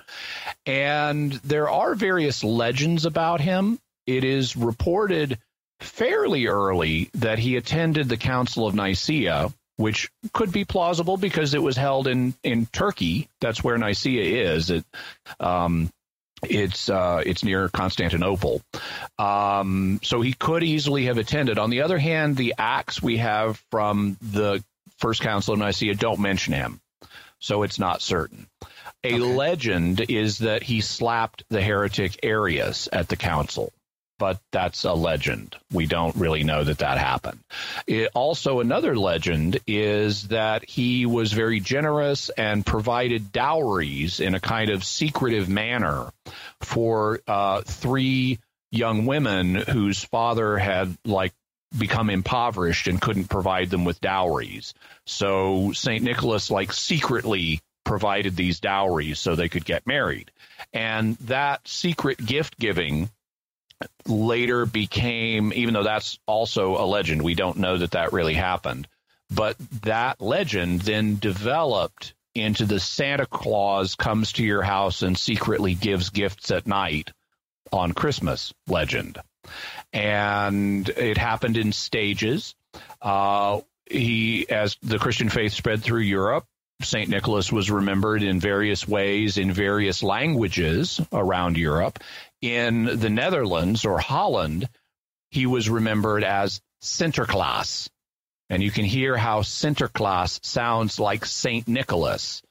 [0.66, 3.78] and there are various legends about him.
[4.06, 5.38] It is reported
[5.82, 11.62] fairly early that he attended the Council of Nicaea, which could be plausible because it
[11.62, 13.28] was held in in Turkey.
[13.40, 14.70] That's where Nicaea is.
[14.70, 14.84] It,
[15.40, 15.90] um,
[16.42, 18.62] it's uh, it's near Constantinople,
[19.18, 21.58] um, so he could easily have attended.
[21.58, 24.62] On the other hand, the acts we have from the
[24.98, 26.80] First Council of Nicaea don't mention him,
[27.38, 28.46] so it's not certain.
[29.04, 29.18] A okay.
[29.18, 33.72] legend is that he slapped the heretic Arius at the council
[34.18, 35.56] but that's a legend.
[35.72, 37.40] We don't really know that that happened.
[37.86, 44.40] It, also, another legend is that he was very generous and provided dowries in a
[44.40, 46.12] kind of secretive manner
[46.60, 48.38] for uh, three
[48.70, 51.32] young women whose father had like
[51.76, 54.74] become impoverished and couldn't provide them with dowries.
[55.06, 56.02] So St.
[56.02, 60.30] Nicholas like secretly provided these dowries so they could get married.
[60.72, 63.10] And that secret gift giving
[64.06, 68.88] later became, even though that's also a legend, we don't know that that really happened.
[69.30, 75.74] But that legend then developed into the Santa Claus comes to your house and secretly
[75.74, 77.10] gives gifts at night
[77.72, 79.18] on Christmas legend.
[79.92, 82.54] And it happened in stages.
[83.00, 86.46] Uh, he, as the Christian faith spread through Europe,
[86.82, 87.08] St.
[87.08, 91.98] Nicholas was remembered in various ways in various languages around Europe.
[92.42, 94.68] In the Netherlands or Holland,
[95.30, 97.88] he was remembered as Sinterklaas.
[98.50, 101.66] And you can hear how Sinterklaas sounds like St.
[101.66, 102.42] Nicholas.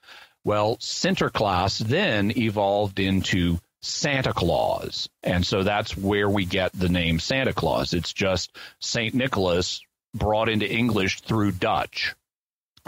[0.43, 5.09] Well, Sinterklaas then evolved into Santa Claus.
[5.21, 7.93] And so that's where we get the name Santa Claus.
[7.93, 9.13] It's just St.
[9.13, 9.81] Nicholas
[10.13, 12.15] brought into English through Dutch.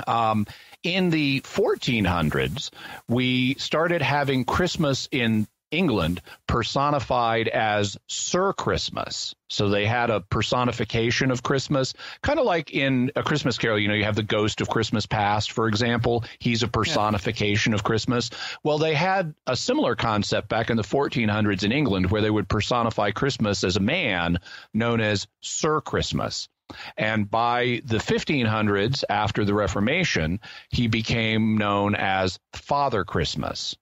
[0.07, 0.47] Um,
[0.81, 2.71] in the 1400s,
[3.07, 9.35] we started having Christmas in England personified as Sir Christmas.
[9.49, 13.87] So they had a personification of Christmas, kind of like in A Christmas Carol, you
[13.87, 16.23] know, you have the ghost of Christmas past, for example.
[16.39, 17.75] He's a personification yeah.
[17.75, 18.29] of Christmas.
[18.63, 22.49] Well, they had a similar concept back in the 1400s in England where they would
[22.49, 24.39] personify Christmas as a man
[24.73, 26.49] known as Sir Christmas.
[26.97, 33.75] And by the 1500s, after the Reformation, he became known as Father Christmas.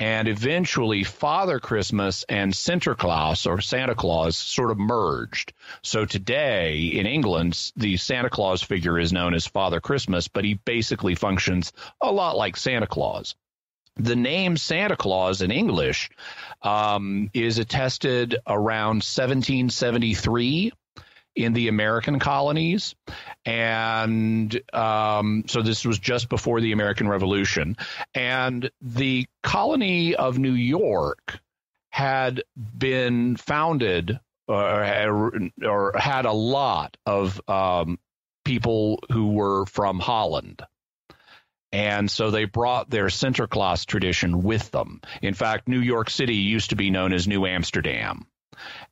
[0.00, 5.52] And eventually, Father Christmas and Sinterklaas or Santa Claus sort of merged.
[5.82, 10.54] So today in England, the Santa Claus figure is known as Father Christmas, but he
[10.54, 13.34] basically functions a lot like Santa Claus.
[13.96, 16.10] The name Santa Claus in English
[16.62, 20.72] um, is attested around 1773
[21.38, 22.96] in the American colonies.
[23.44, 27.76] And um, so this was just before the American Revolution.
[28.12, 31.38] And the colony of New York
[31.90, 35.32] had been founded or,
[35.64, 37.98] or had a lot of um,
[38.44, 40.62] people who were from Holland.
[41.70, 45.02] And so they brought their Sinterklaas tradition with them.
[45.22, 48.26] In fact, New York City used to be known as New Amsterdam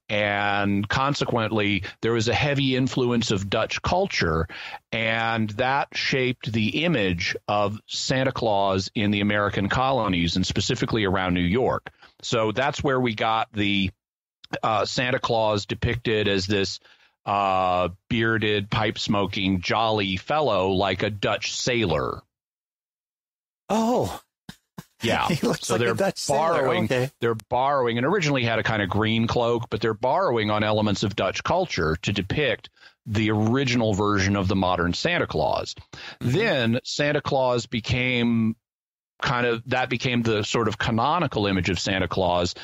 [0.09, 4.47] and consequently there was a heavy influence of Dutch culture
[4.93, 11.35] and that shaped the image of Santa Claus in the American colonies and specifically around
[11.35, 11.91] New York.
[12.23, 13.91] So that's where we got the
[14.63, 16.79] uh, Santa Claus depicted as this
[17.25, 22.23] uh, bearded, pipe smoking, jolly fellow like a Dutch sailor.
[23.69, 24.21] Oh,
[25.03, 25.29] yeah.
[25.29, 26.85] so like they're borrowing.
[26.85, 27.11] Okay.
[27.21, 31.03] They're borrowing, and originally had a kind of green cloak, but they're borrowing on elements
[31.03, 32.71] of Dutch culture to depict
[33.07, 35.75] the original version of the modern Santa Claus.
[36.21, 36.37] Mm-hmm.
[36.37, 38.57] Then Santa Claus became
[39.23, 42.55] kind of that became the sort of canonical image of Santa Claus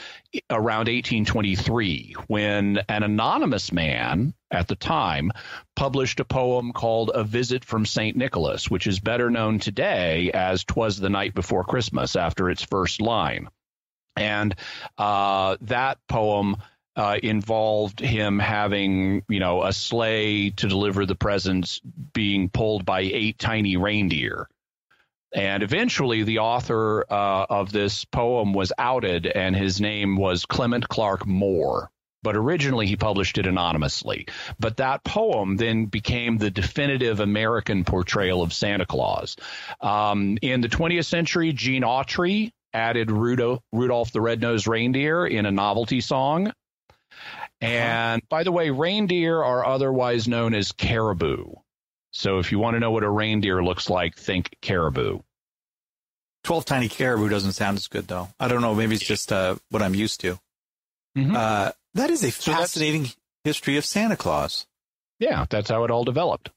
[0.50, 5.32] around 1823 when an anonymous man at the time
[5.74, 8.16] published a poem called A Visit from St.
[8.16, 13.00] Nicholas, which is better known today as Twas the Night Before Christmas after its first
[13.00, 13.48] line.
[14.14, 14.54] And
[14.98, 16.56] uh, that poem
[16.94, 21.80] uh, involved him having, you know, a sleigh to deliver the presents
[22.12, 24.48] being pulled by eight tiny reindeer.
[25.34, 30.86] And eventually, the author uh, of this poem was outed, and his name was Clement
[30.86, 31.90] Clarke Moore.
[32.22, 34.26] But originally, he published it anonymously.
[34.60, 39.36] But that poem then became the definitive American portrayal of Santa Claus.
[39.80, 45.50] Um, in the 20th century, Gene Autry added Rudolph, Rudolph the Red-Nosed Reindeer in a
[45.50, 46.52] novelty song.
[47.60, 51.54] And by the way, reindeer are otherwise known as caribou.
[52.10, 55.20] So if you want to know what a reindeer looks like, think caribou.
[56.44, 58.28] 12 tiny caribou doesn't sound as good though.
[58.40, 58.74] I don't know.
[58.74, 60.38] Maybe it's just uh, what I'm used to.
[61.16, 61.36] Mm-hmm.
[61.36, 63.08] Uh, that is a so fascinating
[63.44, 64.66] history of Santa Claus.
[65.18, 66.50] Yeah, that's how it all developed.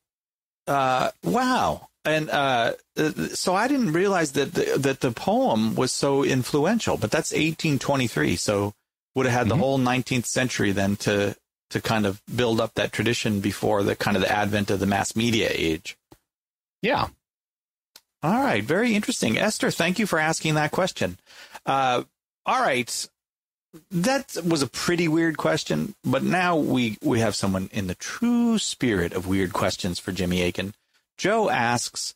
[0.67, 1.89] Uh, wow.
[2.03, 6.97] And uh, uh so I didn't realize that the, that the poem was so influential,
[6.97, 8.35] but that's 1823.
[8.35, 8.73] So
[9.15, 9.49] would have had mm-hmm.
[9.49, 11.35] the whole 19th century then to
[11.71, 14.85] to kind of build up that tradition before the kind of the advent of the
[14.85, 15.97] mass media age.
[16.81, 17.07] Yeah.
[18.21, 18.63] All right.
[18.63, 19.37] Very interesting.
[19.37, 21.17] Esther, thank you for asking that question.
[21.65, 22.03] Uh,
[22.45, 23.07] all right.
[23.91, 28.57] That was a pretty weird question, but now we, we have someone in the true
[28.57, 30.73] spirit of weird questions for Jimmy Akin.
[31.17, 32.13] Joe asks,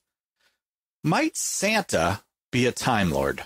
[1.03, 3.43] might Santa be a Time Lord?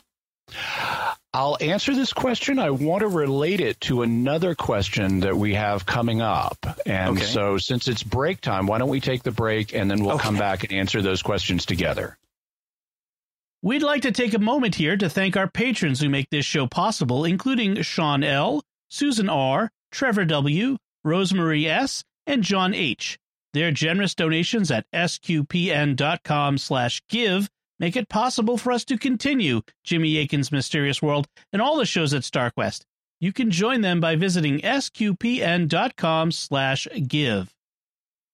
[1.34, 2.60] I'll answer this question.
[2.60, 6.58] I want to relate it to another question that we have coming up.
[6.86, 7.26] And okay.
[7.26, 10.24] so, since it's break time, why don't we take the break and then we'll okay.
[10.24, 12.18] come back and answer those questions together?
[13.66, 16.68] We'd like to take a moment here to thank our patrons who make this show
[16.68, 23.18] possible, including Sean L., Susan R., Trevor W., Rosemary S., and John H.
[23.54, 27.50] Their generous donations at sqpn.com slash give
[27.80, 32.14] make it possible for us to continue Jimmy Akin's Mysterious World and all the shows
[32.14, 32.82] at StarQuest.
[33.22, 37.56] You can join them by visiting sqpn.com slash give.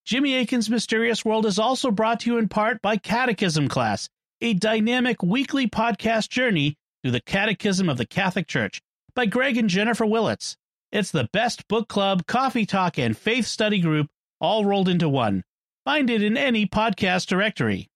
[0.06, 4.10] Jimmy Akin's Mysterious World is also brought to you in part by Catechism Class,
[4.42, 8.82] a dynamic weekly podcast journey through the Catechism of the Catholic Church
[9.16, 10.56] by Greg and Jennifer Willits.
[10.92, 14.08] It's the best book club, coffee talk, and faith study group
[14.40, 15.44] all rolled into one.
[15.86, 17.90] Find it in any podcast directory.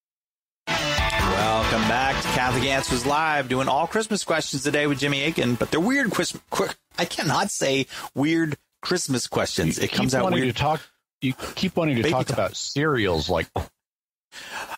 [0.68, 5.72] Welcome back to Catholic Answers Live, doing all Christmas questions today with Jimmy Akin, but
[5.72, 6.44] they're weird Christmas.
[6.98, 9.78] I cannot say weird Christmas questions.
[9.78, 10.48] You it comes out weird.
[10.48, 10.82] To talk,
[11.22, 13.48] you keep wanting to Baby talk, talk, about cereals like.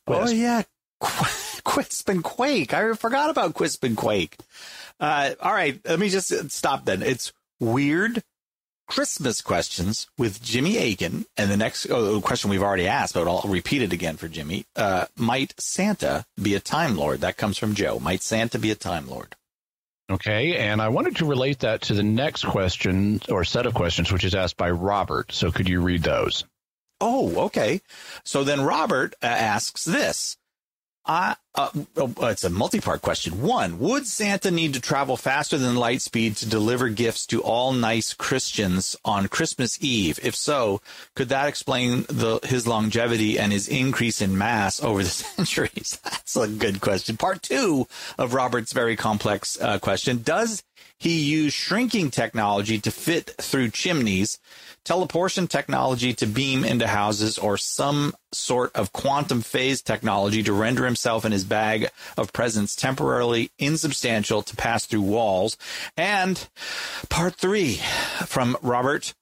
[0.07, 0.63] Oh yeah,
[1.01, 2.73] Quisp and Quake.
[2.73, 4.37] I forgot about Quisp and Quake.
[4.99, 7.03] Uh, all right, let me just stop then.
[7.03, 8.23] It's weird
[8.87, 11.25] Christmas questions with Jimmy Akin.
[11.37, 14.65] And the next oh, question we've already asked, but I'll repeat it again for Jimmy.
[14.75, 17.21] Uh, might Santa be a Time Lord?
[17.21, 17.99] That comes from Joe.
[17.99, 19.35] Might Santa be a Time Lord?
[20.09, 24.11] Okay, and I wanted to relate that to the next question or set of questions,
[24.11, 25.31] which is asked by Robert.
[25.31, 26.45] So could you read those?
[27.01, 27.81] Oh, okay.
[28.23, 30.37] So then Robert uh, asks this
[31.07, 33.41] I, uh, oh, it's a multi-part question.
[33.41, 37.73] One, would Santa need to travel faster than light speed to deliver gifts to all
[37.73, 40.19] nice Christians on Christmas Eve?
[40.23, 40.81] If so,
[41.15, 45.99] could that explain the, his longevity and his increase in mass over the centuries?
[46.03, 47.17] That's a good question.
[47.17, 47.87] Part two
[48.17, 50.23] of Robert's very complex uh, question.
[50.23, 50.63] Does
[50.97, 54.39] he used shrinking technology to fit through chimneys
[54.85, 60.85] teleportation technology to beam into houses, or some sort of quantum phase technology to render
[60.85, 65.57] himself and his bag of presents temporarily insubstantial to pass through walls.
[65.97, 66.47] And
[67.09, 67.81] part three
[68.25, 69.13] from Robert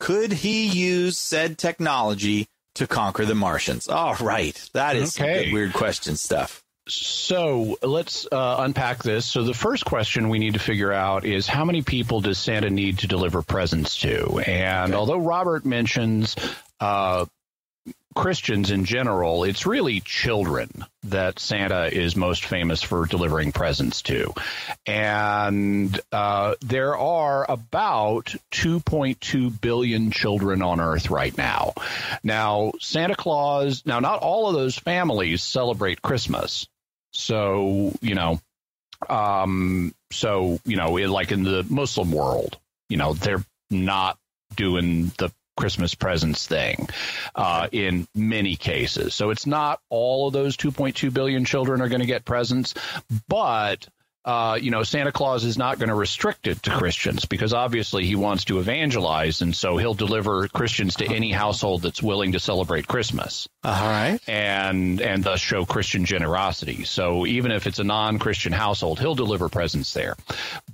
[0.00, 3.88] Could he use said technology to conquer the Martians?
[3.88, 4.58] All right.
[4.72, 5.52] That is okay.
[5.52, 6.61] weird question stuff.
[6.88, 9.24] So let's uh, unpack this.
[9.24, 12.70] So the first question we need to figure out is how many people does Santa
[12.70, 14.40] need to deliver presents to?
[14.40, 14.98] And okay.
[14.98, 16.34] although Robert mentions
[16.80, 17.26] uh,
[18.14, 24.34] Christians in general, it's really children that Santa is most famous for delivering presents to.
[24.86, 31.72] And uh, there are about 2.2 billion children on Earth right now.
[32.22, 36.66] Now, Santa Claus, now, not all of those families celebrate Christmas.
[37.12, 38.40] So, you know,
[39.08, 42.58] um, so, you know, like in the Muslim world,
[42.88, 44.18] you know, they're not
[44.56, 46.88] doing the Christmas presents thing
[47.34, 49.14] uh, in many cases.
[49.14, 52.74] So it's not all of those 2.2 billion children are going to get presents,
[53.28, 53.86] but
[54.24, 58.04] uh, you know, Santa Claus is not going to restrict it to Christians because obviously
[58.04, 62.40] he wants to evangelize, and so he'll deliver Christians to any household that's willing to
[62.40, 63.48] celebrate Christmas.
[63.64, 66.84] All right, and and thus show Christian generosity.
[66.84, 70.14] So even if it's a non-Christian household, he'll deliver presents there.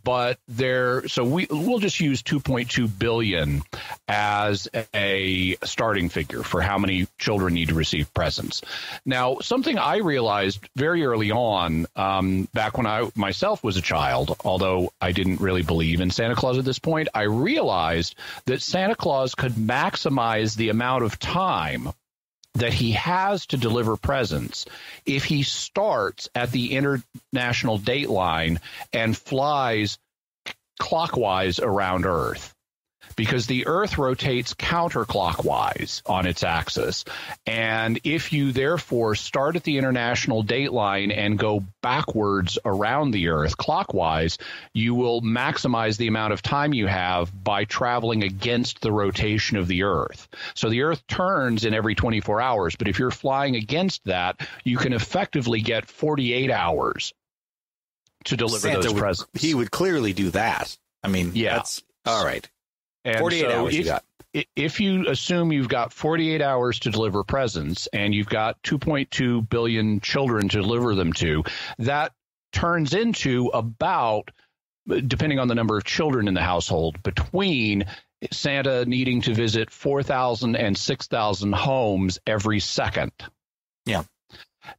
[0.04, 3.62] But there, so we we'll just use 2.2 billion
[4.06, 8.60] as a starting figure for how many children need to receive presents.
[9.06, 13.82] Now, something I realized very early on, um, back when I my myself was a
[13.82, 18.16] child, although I didn't really believe in Santa Claus at this point, I realized
[18.46, 21.90] that Santa Claus could maximize the amount of time
[22.54, 24.66] that he has to deliver presents
[25.06, 28.58] if he starts at the international dateline
[28.92, 30.00] and flies
[30.80, 32.52] clockwise around Earth
[33.18, 37.04] because the Earth rotates counterclockwise on its axis.
[37.46, 43.30] And if you therefore start at the international date line and go backwards around the
[43.30, 44.38] Earth clockwise,
[44.72, 49.66] you will maximize the amount of time you have by traveling against the rotation of
[49.66, 50.28] the Earth.
[50.54, 54.76] So the Earth turns in every 24 hours, but if you're flying against that, you
[54.76, 57.12] can effectively get 48 hours
[58.26, 59.42] to deliver Santa those would, presents.
[59.42, 60.76] He would clearly do that.
[61.02, 61.56] I mean, yeah.
[61.56, 62.48] that's all right.
[63.04, 64.04] And 48 so hours if, you got.
[64.54, 70.00] If you assume you've got 48 hours to deliver presents and you've got 2.2 billion
[70.00, 71.44] children to deliver them to,
[71.78, 72.12] that
[72.52, 74.30] turns into about,
[74.86, 77.86] depending on the number of children in the household, between
[78.30, 83.12] Santa needing to visit 4,000 and 6,000 homes every second.
[83.86, 84.02] Yeah.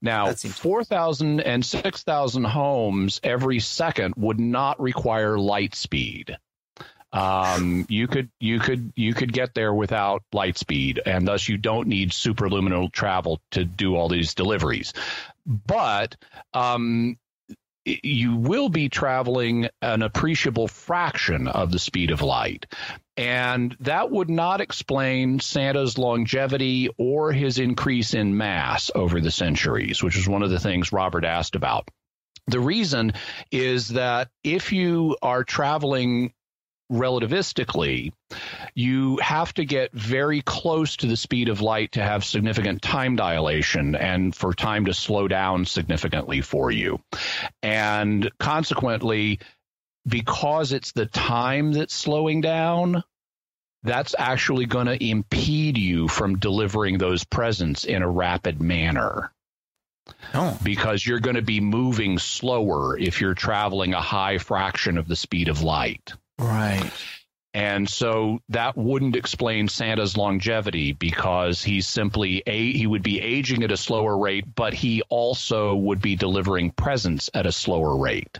[0.01, 6.37] Now, 4,000 and 6,000 homes every second would not require light speed
[7.11, 11.57] um, you could you could you could get there without light speed, and thus you
[11.57, 14.93] don't need superluminal travel to do all these deliveries.
[15.45, 16.15] But
[16.53, 17.17] um,
[17.85, 22.67] you will be traveling an appreciable fraction of the speed of light.
[23.17, 30.01] And that would not explain Santa's longevity or his increase in mass over the centuries,
[30.03, 31.89] which is one of the things Robert asked about.
[32.47, 33.13] The reason
[33.51, 36.33] is that if you are traveling
[36.91, 38.13] relativistically,
[38.73, 43.15] you have to get very close to the speed of light to have significant time
[43.15, 46.99] dilation and for time to slow down significantly for you.
[47.61, 49.39] And consequently,
[50.07, 53.03] because it's the time that's slowing down,
[53.83, 59.31] that's actually going to impede you from delivering those presents in a rapid manner.
[60.33, 60.57] Oh.
[60.63, 65.15] Because you're going to be moving slower if you're traveling a high fraction of the
[65.15, 66.13] speed of light.
[66.39, 66.91] Right.
[67.53, 73.63] And so that wouldn't explain Santa's longevity because he's simply a he would be aging
[73.63, 78.39] at a slower rate, but he also would be delivering presents at a slower rate.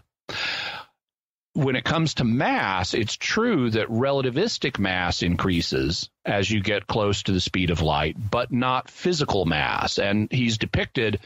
[1.53, 7.23] When it comes to mass, it's true that relativistic mass increases as you get close
[7.23, 9.97] to the speed of light, but not physical mass.
[9.97, 11.19] And he's depicted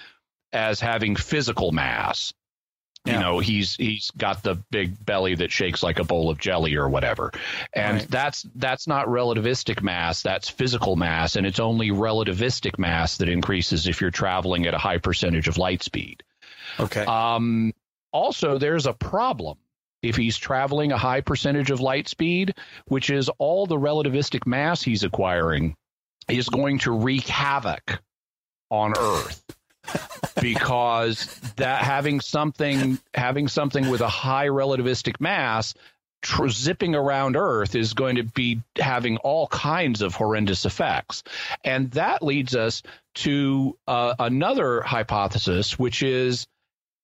[0.53, 2.33] as having physical mass.
[3.05, 6.75] You know, he's he's got the big belly that shakes like a bowl of jelly
[6.75, 7.31] or whatever.
[7.73, 8.09] And Right.
[8.09, 13.87] that's that's not relativistic mass, that's physical mass, and it's only relativistic mass that increases
[13.87, 16.23] if you're traveling at a high percentage of light speed.
[16.79, 17.03] Okay.
[17.03, 17.73] Um,
[18.13, 19.57] also, there's a problem
[20.01, 24.81] if he's traveling a high percentage of light speed, which is all the relativistic mass
[24.81, 25.75] he's acquiring
[26.29, 28.01] is going to wreak havoc
[28.69, 29.43] on Earth.
[30.41, 31.25] Because
[31.57, 35.73] that having something having something with a high relativistic mass
[36.21, 41.23] tr- zipping around Earth is going to be having all kinds of horrendous effects,
[41.63, 42.81] and that leads us
[43.15, 46.47] to uh, another hypothesis, which is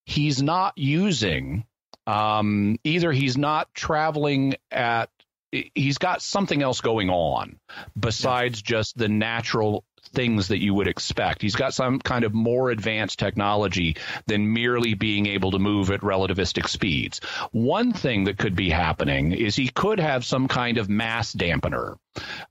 [0.05, 1.65] he's not using
[2.07, 5.09] um, either he's not traveling at
[5.51, 7.59] he's got something else going on
[7.99, 11.41] besides just the natural things that you would expect.
[11.41, 13.97] He's got some kind of more advanced technology
[14.27, 17.21] than merely being able to move at relativistic speeds.
[17.51, 21.97] One thing that could be happening is he could have some kind of mass dampener.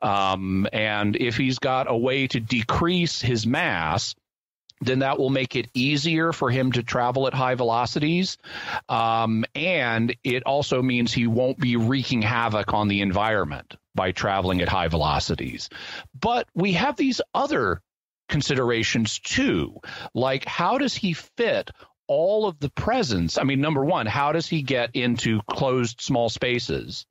[0.01, 4.15] Um, and if he's got a way to decrease his mass,
[4.81, 8.39] then that will make it easier for him to travel at high velocities.
[8.89, 14.61] Um, and it also means he won't be wreaking havoc on the environment by traveling
[14.63, 15.69] at high velocities.
[16.19, 17.83] But we have these other
[18.29, 19.81] considerations too.
[20.15, 21.73] Like, how does he fit
[22.07, 23.39] all of the presents?
[23.39, 27.07] I mean, number one, how does he get into closed small spaces?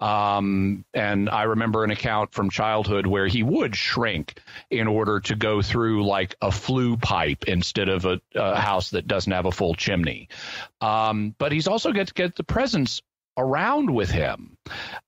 [0.00, 4.40] Um, and I remember an account from childhood where he would shrink
[4.70, 9.06] in order to go through like a flue pipe instead of a, a house that
[9.06, 10.28] doesn't have a full chimney.
[10.80, 13.02] Um, but he's also got to get the presents
[13.36, 14.56] around with him.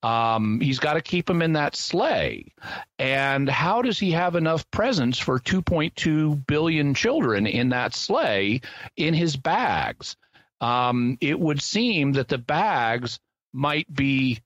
[0.03, 2.53] Um, he's got to keep him in that sleigh.
[2.99, 8.61] And how does he have enough presents for 2.2 billion children in that sleigh
[8.97, 10.17] in his bags?
[10.61, 13.19] Um, it would seem that the bags
[13.53, 14.41] might be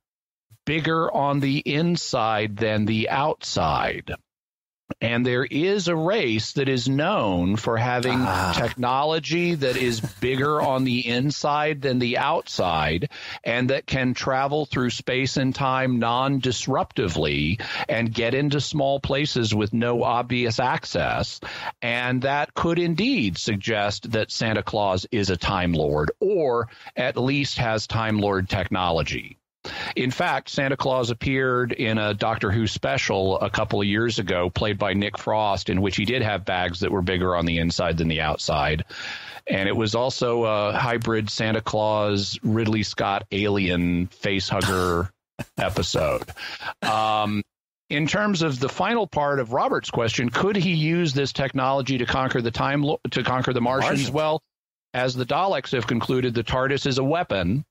[0.65, 4.15] bigger on the inside than the outside.
[5.03, 8.53] And there is a race that is known for having Ah.
[8.57, 13.09] technology that is bigger on the inside than the outside
[13.43, 19.53] and that can travel through space and time non disruptively and get into small places
[19.53, 21.41] with no obvious access.
[21.83, 27.59] And that could indeed suggest that Santa Claus is a Time Lord or at least
[27.59, 29.37] has Time Lord technology.
[29.95, 34.51] In fact, Santa Claus appeared in a Doctor Who special a couple of years ago,
[34.51, 37.59] played by Nick Frost, in which he did have bags that were bigger on the
[37.59, 38.85] inside than the outside.
[39.47, 45.13] And it was also a hybrid Santa Claus Ridley Scott alien face hugger
[45.59, 46.25] episode.
[46.83, 47.43] Um,
[47.91, 52.07] in terms of the final part of Robert's question, could he use this technology to
[52.07, 53.91] conquer the time to conquer the Martians?
[53.91, 54.11] Martians.
[54.11, 54.43] Well,
[54.95, 57.65] as the Daleks have concluded, the TARDIS is a weapon.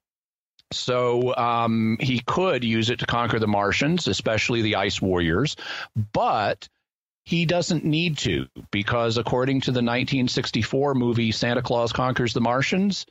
[0.72, 5.56] So um, he could use it to conquer the Martians, especially the Ice Warriors,
[6.12, 6.68] but
[7.24, 13.06] he doesn't need to because, according to the 1964 movie Santa Claus Conquers the Martians,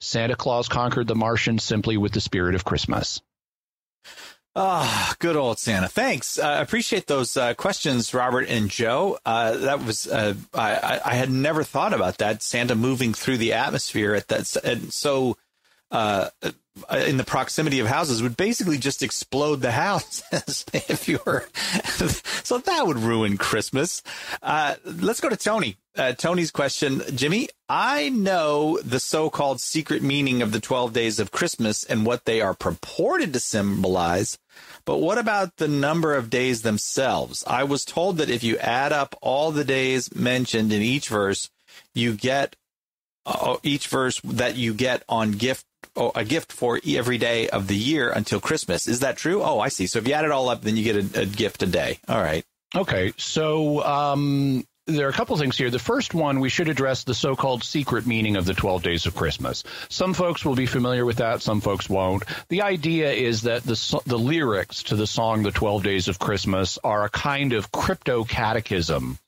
[0.00, 3.20] Santa Claus conquered the Martians simply with the spirit of Christmas.
[4.54, 5.88] Ah, good old Santa.
[5.88, 6.38] Thanks.
[6.38, 9.18] Uh, I appreciate those uh, questions, Robert and Joe.
[9.24, 13.54] Uh, that was uh, I, I- had never thought about that Santa moving through the
[13.54, 14.46] atmosphere at that
[14.92, 15.38] so
[15.92, 16.30] uh,
[16.90, 21.46] in the proximity of houses would basically just explode the houses if you were.
[22.42, 24.02] so that would ruin Christmas.
[24.42, 25.76] Uh, let's go to Tony.
[25.94, 27.50] Uh, Tony's question, Jimmy.
[27.68, 32.40] I know the so-called secret meaning of the 12 days of Christmas and what they
[32.40, 34.38] are purported to symbolize.
[34.86, 37.44] But what about the number of days themselves?
[37.46, 41.50] I was told that if you add up all the days mentioned in each verse,
[41.94, 42.56] you get
[43.26, 45.66] uh, each verse that you get on gift
[45.96, 48.88] oh, a gift for every day of the year until Christmas.
[48.88, 49.42] Is that true?
[49.42, 49.86] Oh, I see.
[49.86, 51.98] So if you add it all up, then you get a, a gift a day.
[52.08, 52.44] All right.
[52.74, 55.70] Okay, so um, there are a couple things here.
[55.70, 59.06] The first one, we should address the so called secret meaning of the 12 days
[59.06, 59.62] of Christmas.
[59.90, 62.24] Some folks will be familiar with that, some folks won't.
[62.48, 66.78] The idea is that the, the lyrics to the song The 12 Days of Christmas
[66.82, 69.18] are a kind of crypto catechism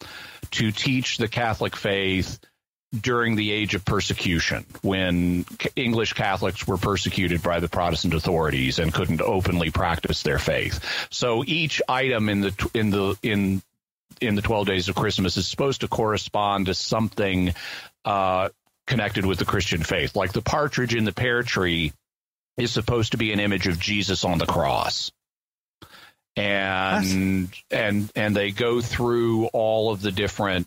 [0.53, 2.39] to teach the Catholic faith
[3.01, 8.93] during the age of persecution when English Catholics were persecuted by the Protestant authorities and
[8.93, 11.07] couldn't openly practice their faith.
[11.11, 13.63] So each item in the in the in
[14.21, 17.55] in the 12 days of Christmas is supposed to correspond to something
[18.05, 18.49] uh,
[18.87, 20.15] connected with the Christian faith.
[20.15, 21.93] Like the partridge in the pear tree
[22.57, 25.11] is supposed to be an image of Jesus on the cross.
[26.37, 30.67] And and and they go through all of the different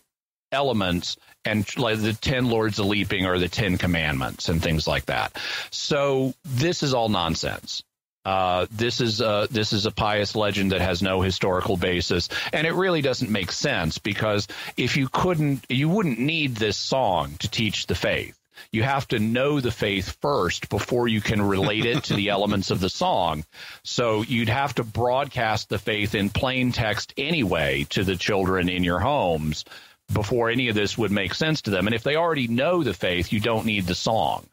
[0.51, 1.17] elements
[1.48, 5.38] and like the 10 lords of leaping or the 10 commandments and things like that.
[5.72, 7.84] So this is all nonsense.
[8.26, 12.68] Uh, this is a, this is a pious legend that has no historical basis, and
[12.68, 17.50] it really doesn't make sense because if you couldn't, you wouldn't need this song to
[17.50, 18.38] teach the faith.
[18.70, 22.70] You have to know the faith first before you can relate it to the elements
[22.70, 23.45] of the song.
[23.84, 28.84] So you'd have to broadcast the faith in plain text anyway to the children in
[28.84, 29.64] your homes
[30.12, 31.88] before any of this would make sense to them.
[31.88, 34.45] And if they already know the faith, you don't need the song.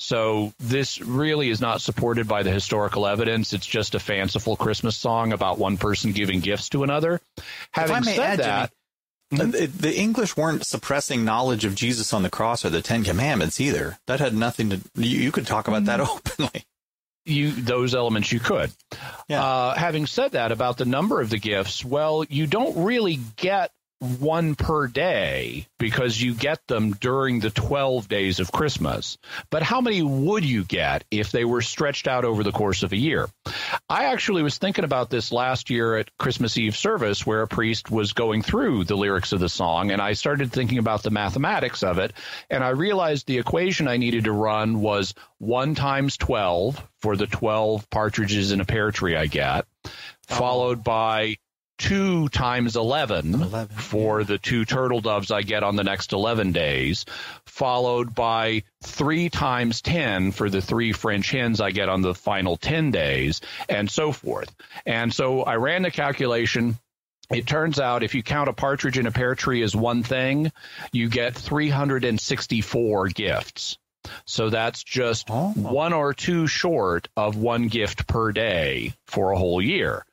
[0.00, 3.52] So this really is not supported by the historical evidence.
[3.52, 7.20] It's just a fanciful Christmas song about one person giving gifts to another.
[7.72, 8.72] Having said add, that,
[9.32, 13.04] Jimmy, the, the, English weren't suppressing knowledge of Jesus on the cross or the Ten
[13.04, 13.98] Commandments either.
[14.06, 14.80] That had nothing to.
[14.94, 16.64] You, you could talk about that openly.
[17.26, 18.72] You those elements you could.
[19.28, 19.44] Yeah.
[19.44, 23.70] Uh, having said that about the number of the gifts, well, you don't really get
[24.00, 29.18] one per day because you get them during the 12 days of Christmas.
[29.50, 32.92] But how many would you get if they were stretched out over the course of
[32.92, 33.28] a year?
[33.88, 37.90] I actually was thinking about this last year at Christmas Eve service where a priest
[37.90, 41.82] was going through the lyrics of the song and I started thinking about the mathematics
[41.82, 42.14] of it
[42.48, 47.26] and I realized the equation I needed to run was 1 times 12 for the
[47.26, 49.90] 12 partridges in a pear tree I get, uh-huh.
[50.36, 51.36] followed by
[51.80, 54.26] two times 11, 11 for yeah.
[54.26, 57.06] the two turtle doves I get on the next 11 days,
[57.46, 62.58] followed by three times 10 for the three French hens I get on the final
[62.58, 64.54] 10 days, and so forth.
[64.84, 66.78] And so I ran the calculation.
[67.30, 70.52] It turns out if you count a partridge in a pear tree as one thing,
[70.92, 73.78] you get 364 gifts.
[74.26, 75.52] So that's just oh.
[75.52, 80.04] one or two short of one gift per day for a whole year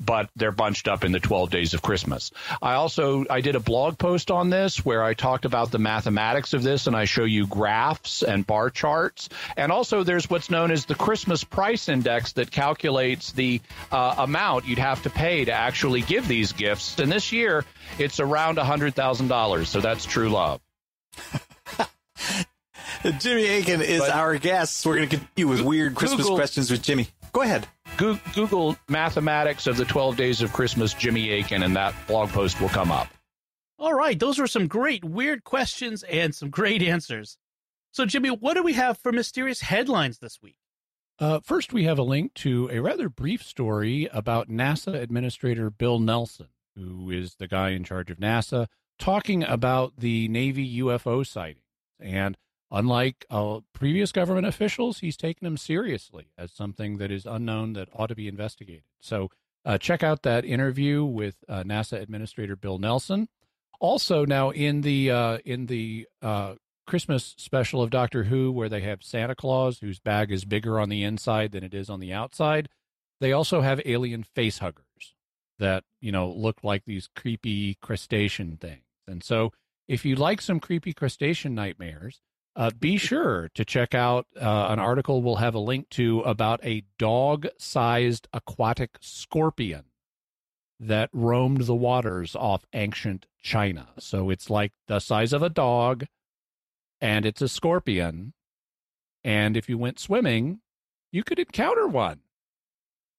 [0.00, 2.30] but they're bunched up in the 12 days of Christmas.
[2.60, 6.52] I also I did a blog post on this where I talked about the mathematics
[6.54, 9.28] of this and I show you graphs and bar charts.
[9.56, 14.66] And also there's what's known as the Christmas price index that calculates the uh, amount
[14.66, 16.98] you'd have to pay to actually give these gifts.
[16.98, 17.64] And this year
[17.98, 19.66] it's around $100,000.
[19.66, 20.60] So that's true love.
[23.18, 24.86] Jimmy Akin is but our guest.
[24.86, 27.08] We're going to continue with weird Christmas Google, questions with Jimmy.
[27.32, 27.66] Go ahead.
[27.96, 32.68] Google mathematics of the 12 days of Christmas, Jimmy Akin, and that blog post will
[32.68, 33.08] come up.
[33.78, 34.18] All right.
[34.18, 37.36] Those were some great, weird questions and some great answers.
[37.90, 40.56] So, Jimmy, what do we have for mysterious headlines this week?
[41.18, 45.98] Uh, first, we have a link to a rather brief story about NASA Administrator Bill
[45.98, 48.66] Nelson, who is the guy in charge of NASA,
[48.98, 51.64] talking about the Navy UFO sightings.
[52.00, 52.36] And
[52.74, 57.90] Unlike uh, previous government officials, he's taken them seriously as something that is unknown that
[57.92, 58.84] ought to be investigated.
[58.98, 59.28] So
[59.66, 63.28] uh, check out that interview with uh, NASA Administrator Bill Nelson.
[63.78, 66.54] Also, now in the uh, in the uh,
[66.86, 70.88] Christmas special of Doctor Who, where they have Santa Claus, whose bag is bigger on
[70.88, 72.70] the inside than it is on the outside,
[73.20, 75.14] they also have alien face huggers
[75.58, 78.86] that you know look like these creepy crustacean things.
[79.06, 79.52] And so,
[79.88, 82.22] if you like some creepy crustacean nightmares,
[82.54, 86.60] uh, be sure to check out uh, an article we'll have a link to about
[86.64, 89.84] a dog sized aquatic scorpion
[90.78, 93.88] that roamed the waters off ancient China.
[93.98, 96.06] So it's like the size of a dog
[97.00, 98.34] and it's a scorpion.
[99.24, 100.60] And if you went swimming,
[101.12, 102.20] you could encounter one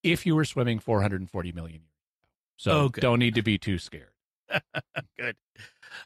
[0.04, 1.90] if you were swimming 440 million years ago.
[2.58, 4.10] So oh, don't need to be too scared.
[5.18, 5.38] good.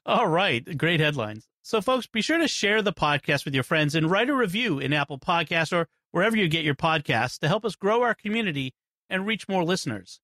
[0.05, 0.77] All right.
[0.77, 1.47] Great headlines.
[1.67, 4.79] So, folks, be sure to share the podcast with your friends and write a review
[4.79, 8.73] in Apple Podcasts or wherever you get your podcasts to help us grow our community
[9.09, 10.21] and reach more listeners.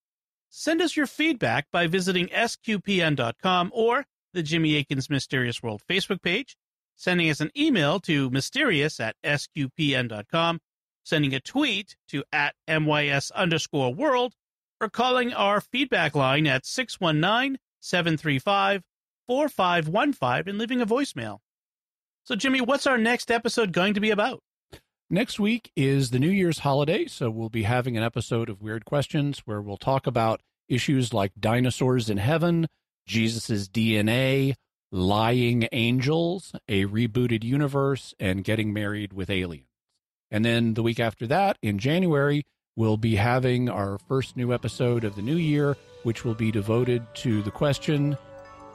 [0.48, 6.56] Send us your feedback by visiting sqpn.com or the Jimmy Akin's Mysterious World Facebook page,
[6.96, 10.62] sending us an email to mysterious at sqpn.com,
[11.04, 14.34] sending a tweet to at mys underscore world,
[14.80, 18.82] or calling our feedback line at 619 735
[19.28, 21.40] 4515 and leaving a voicemail.
[22.24, 24.42] So, Jimmy, what's our next episode going to be about?
[25.10, 28.86] Next week is the New Year's holiday, so we'll be having an episode of Weird
[28.86, 32.68] Questions where we'll talk about issues like dinosaurs in heaven,
[33.06, 34.56] Jesus's DNA,
[34.92, 39.68] Lying Angels, a rebooted universe, and Getting Married with Aliens.
[40.32, 42.44] And then the week after that, in January,
[42.76, 47.06] we'll be having our first new episode of the new year, which will be devoted
[47.16, 48.18] to the question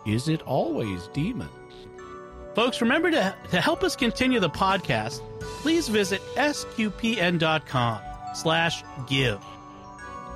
[0.09, 1.51] Is it always demons?
[2.55, 5.21] Folks, remember to, to help us continue the podcast,
[5.61, 8.01] please visit sqpn.com
[8.35, 9.45] slash give.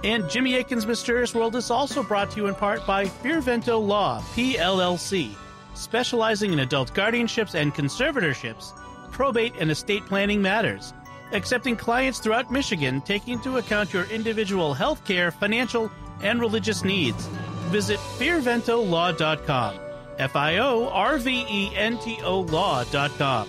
[0.05, 4.20] And Jimmy Akin's Mysterious World is also brought to you in part by Fiorvento Law,
[4.35, 5.35] PLLC,
[5.73, 8.75] specializing in adult guardianships and conservatorships,
[9.11, 10.93] probate and estate planning matters,
[11.33, 17.27] accepting clients throughout Michigan, taking into account your individual health care, financial, and religious needs.
[17.73, 19.81] Visit fiorventolaw.com.
[20.18, 23.49] F I O R V E N T O law.com.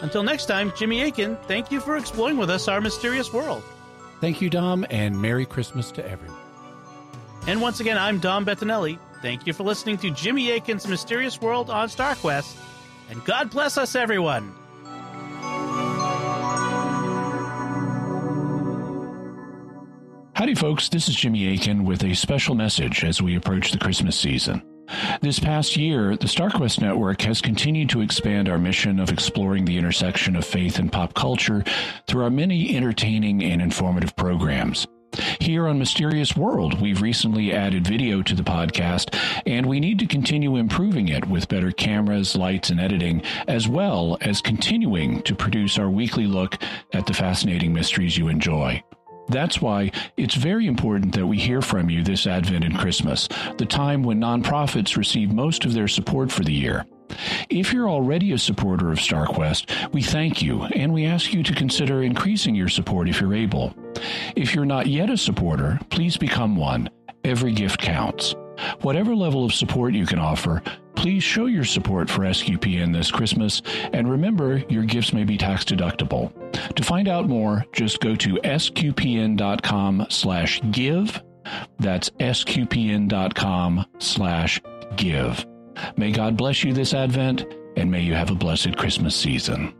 [0.00, 3.62] Until next time, Jimmy Akin, thank you for exploring with us our mysterious world.
[4.20, 6.38] Thank you, Dom, and Merry Christmas to everyone.
[7.46, 8.98] And once again, I'm Dom Bettinelli.
[9.20, 12.56] Thank you for listening to Jimmy Akin's Mysterious World on StarQuest.
[13.10, 14.54] And God bless us, everyone.
[20.34, 20.88] Howdy, folks.
[20.88, 24.62] This is Jimmy Akin with a special message as we approach the Christmas season.
[25.20, 29.76] This past year, the StarQuest Network has continued to expand our mission of exploring the
[29.76, 31.62] intersection of faith and pop culture
[32.08, 34.86] through our many entertaining and informative programs.
[35.38, 39.14] Here on Mysterious World, we've recently added video to the podcast,
[39.44, 44.16] and we need to continue improving it with better cameras, lights, and editing, as well
[44.22, 46.56] as continuing to produce our weekly look
[46.94, 48.82] at the fascinating mysteries you enjoy.
[49.32, 53.66] That's why it's very important that we hear from you this Advent and Christmas, the
[53.66, 56.84] time when nonprofits receive most of their support for the year.
[57.48, 61.54] If you're already a supporter of StarQuest, we thank you and we ask you to
[61.54, 63.74] consider increasing your support if you're able.
[64.36, 66.90] If you're not yet a supporter, please become one.
[67.24, 68.34] Every gift counts.
[68.82, 70.62] Whatever level of support you can offer,
[71.02, 73.60] please show your support for SQPN this Christmas
[73.92, 76.32] and remember your gifts may be tax deductible.
[76.76, 81.20] To find out more, just go to sqpn.com slash give.
[81.80, 84.62] That's sqpn.com slash
[84.94, 85.44] give.
[85.96, 87.46] May God bless you this Advent,
[87.76, 89.74] and may you have a blessed Christmas season.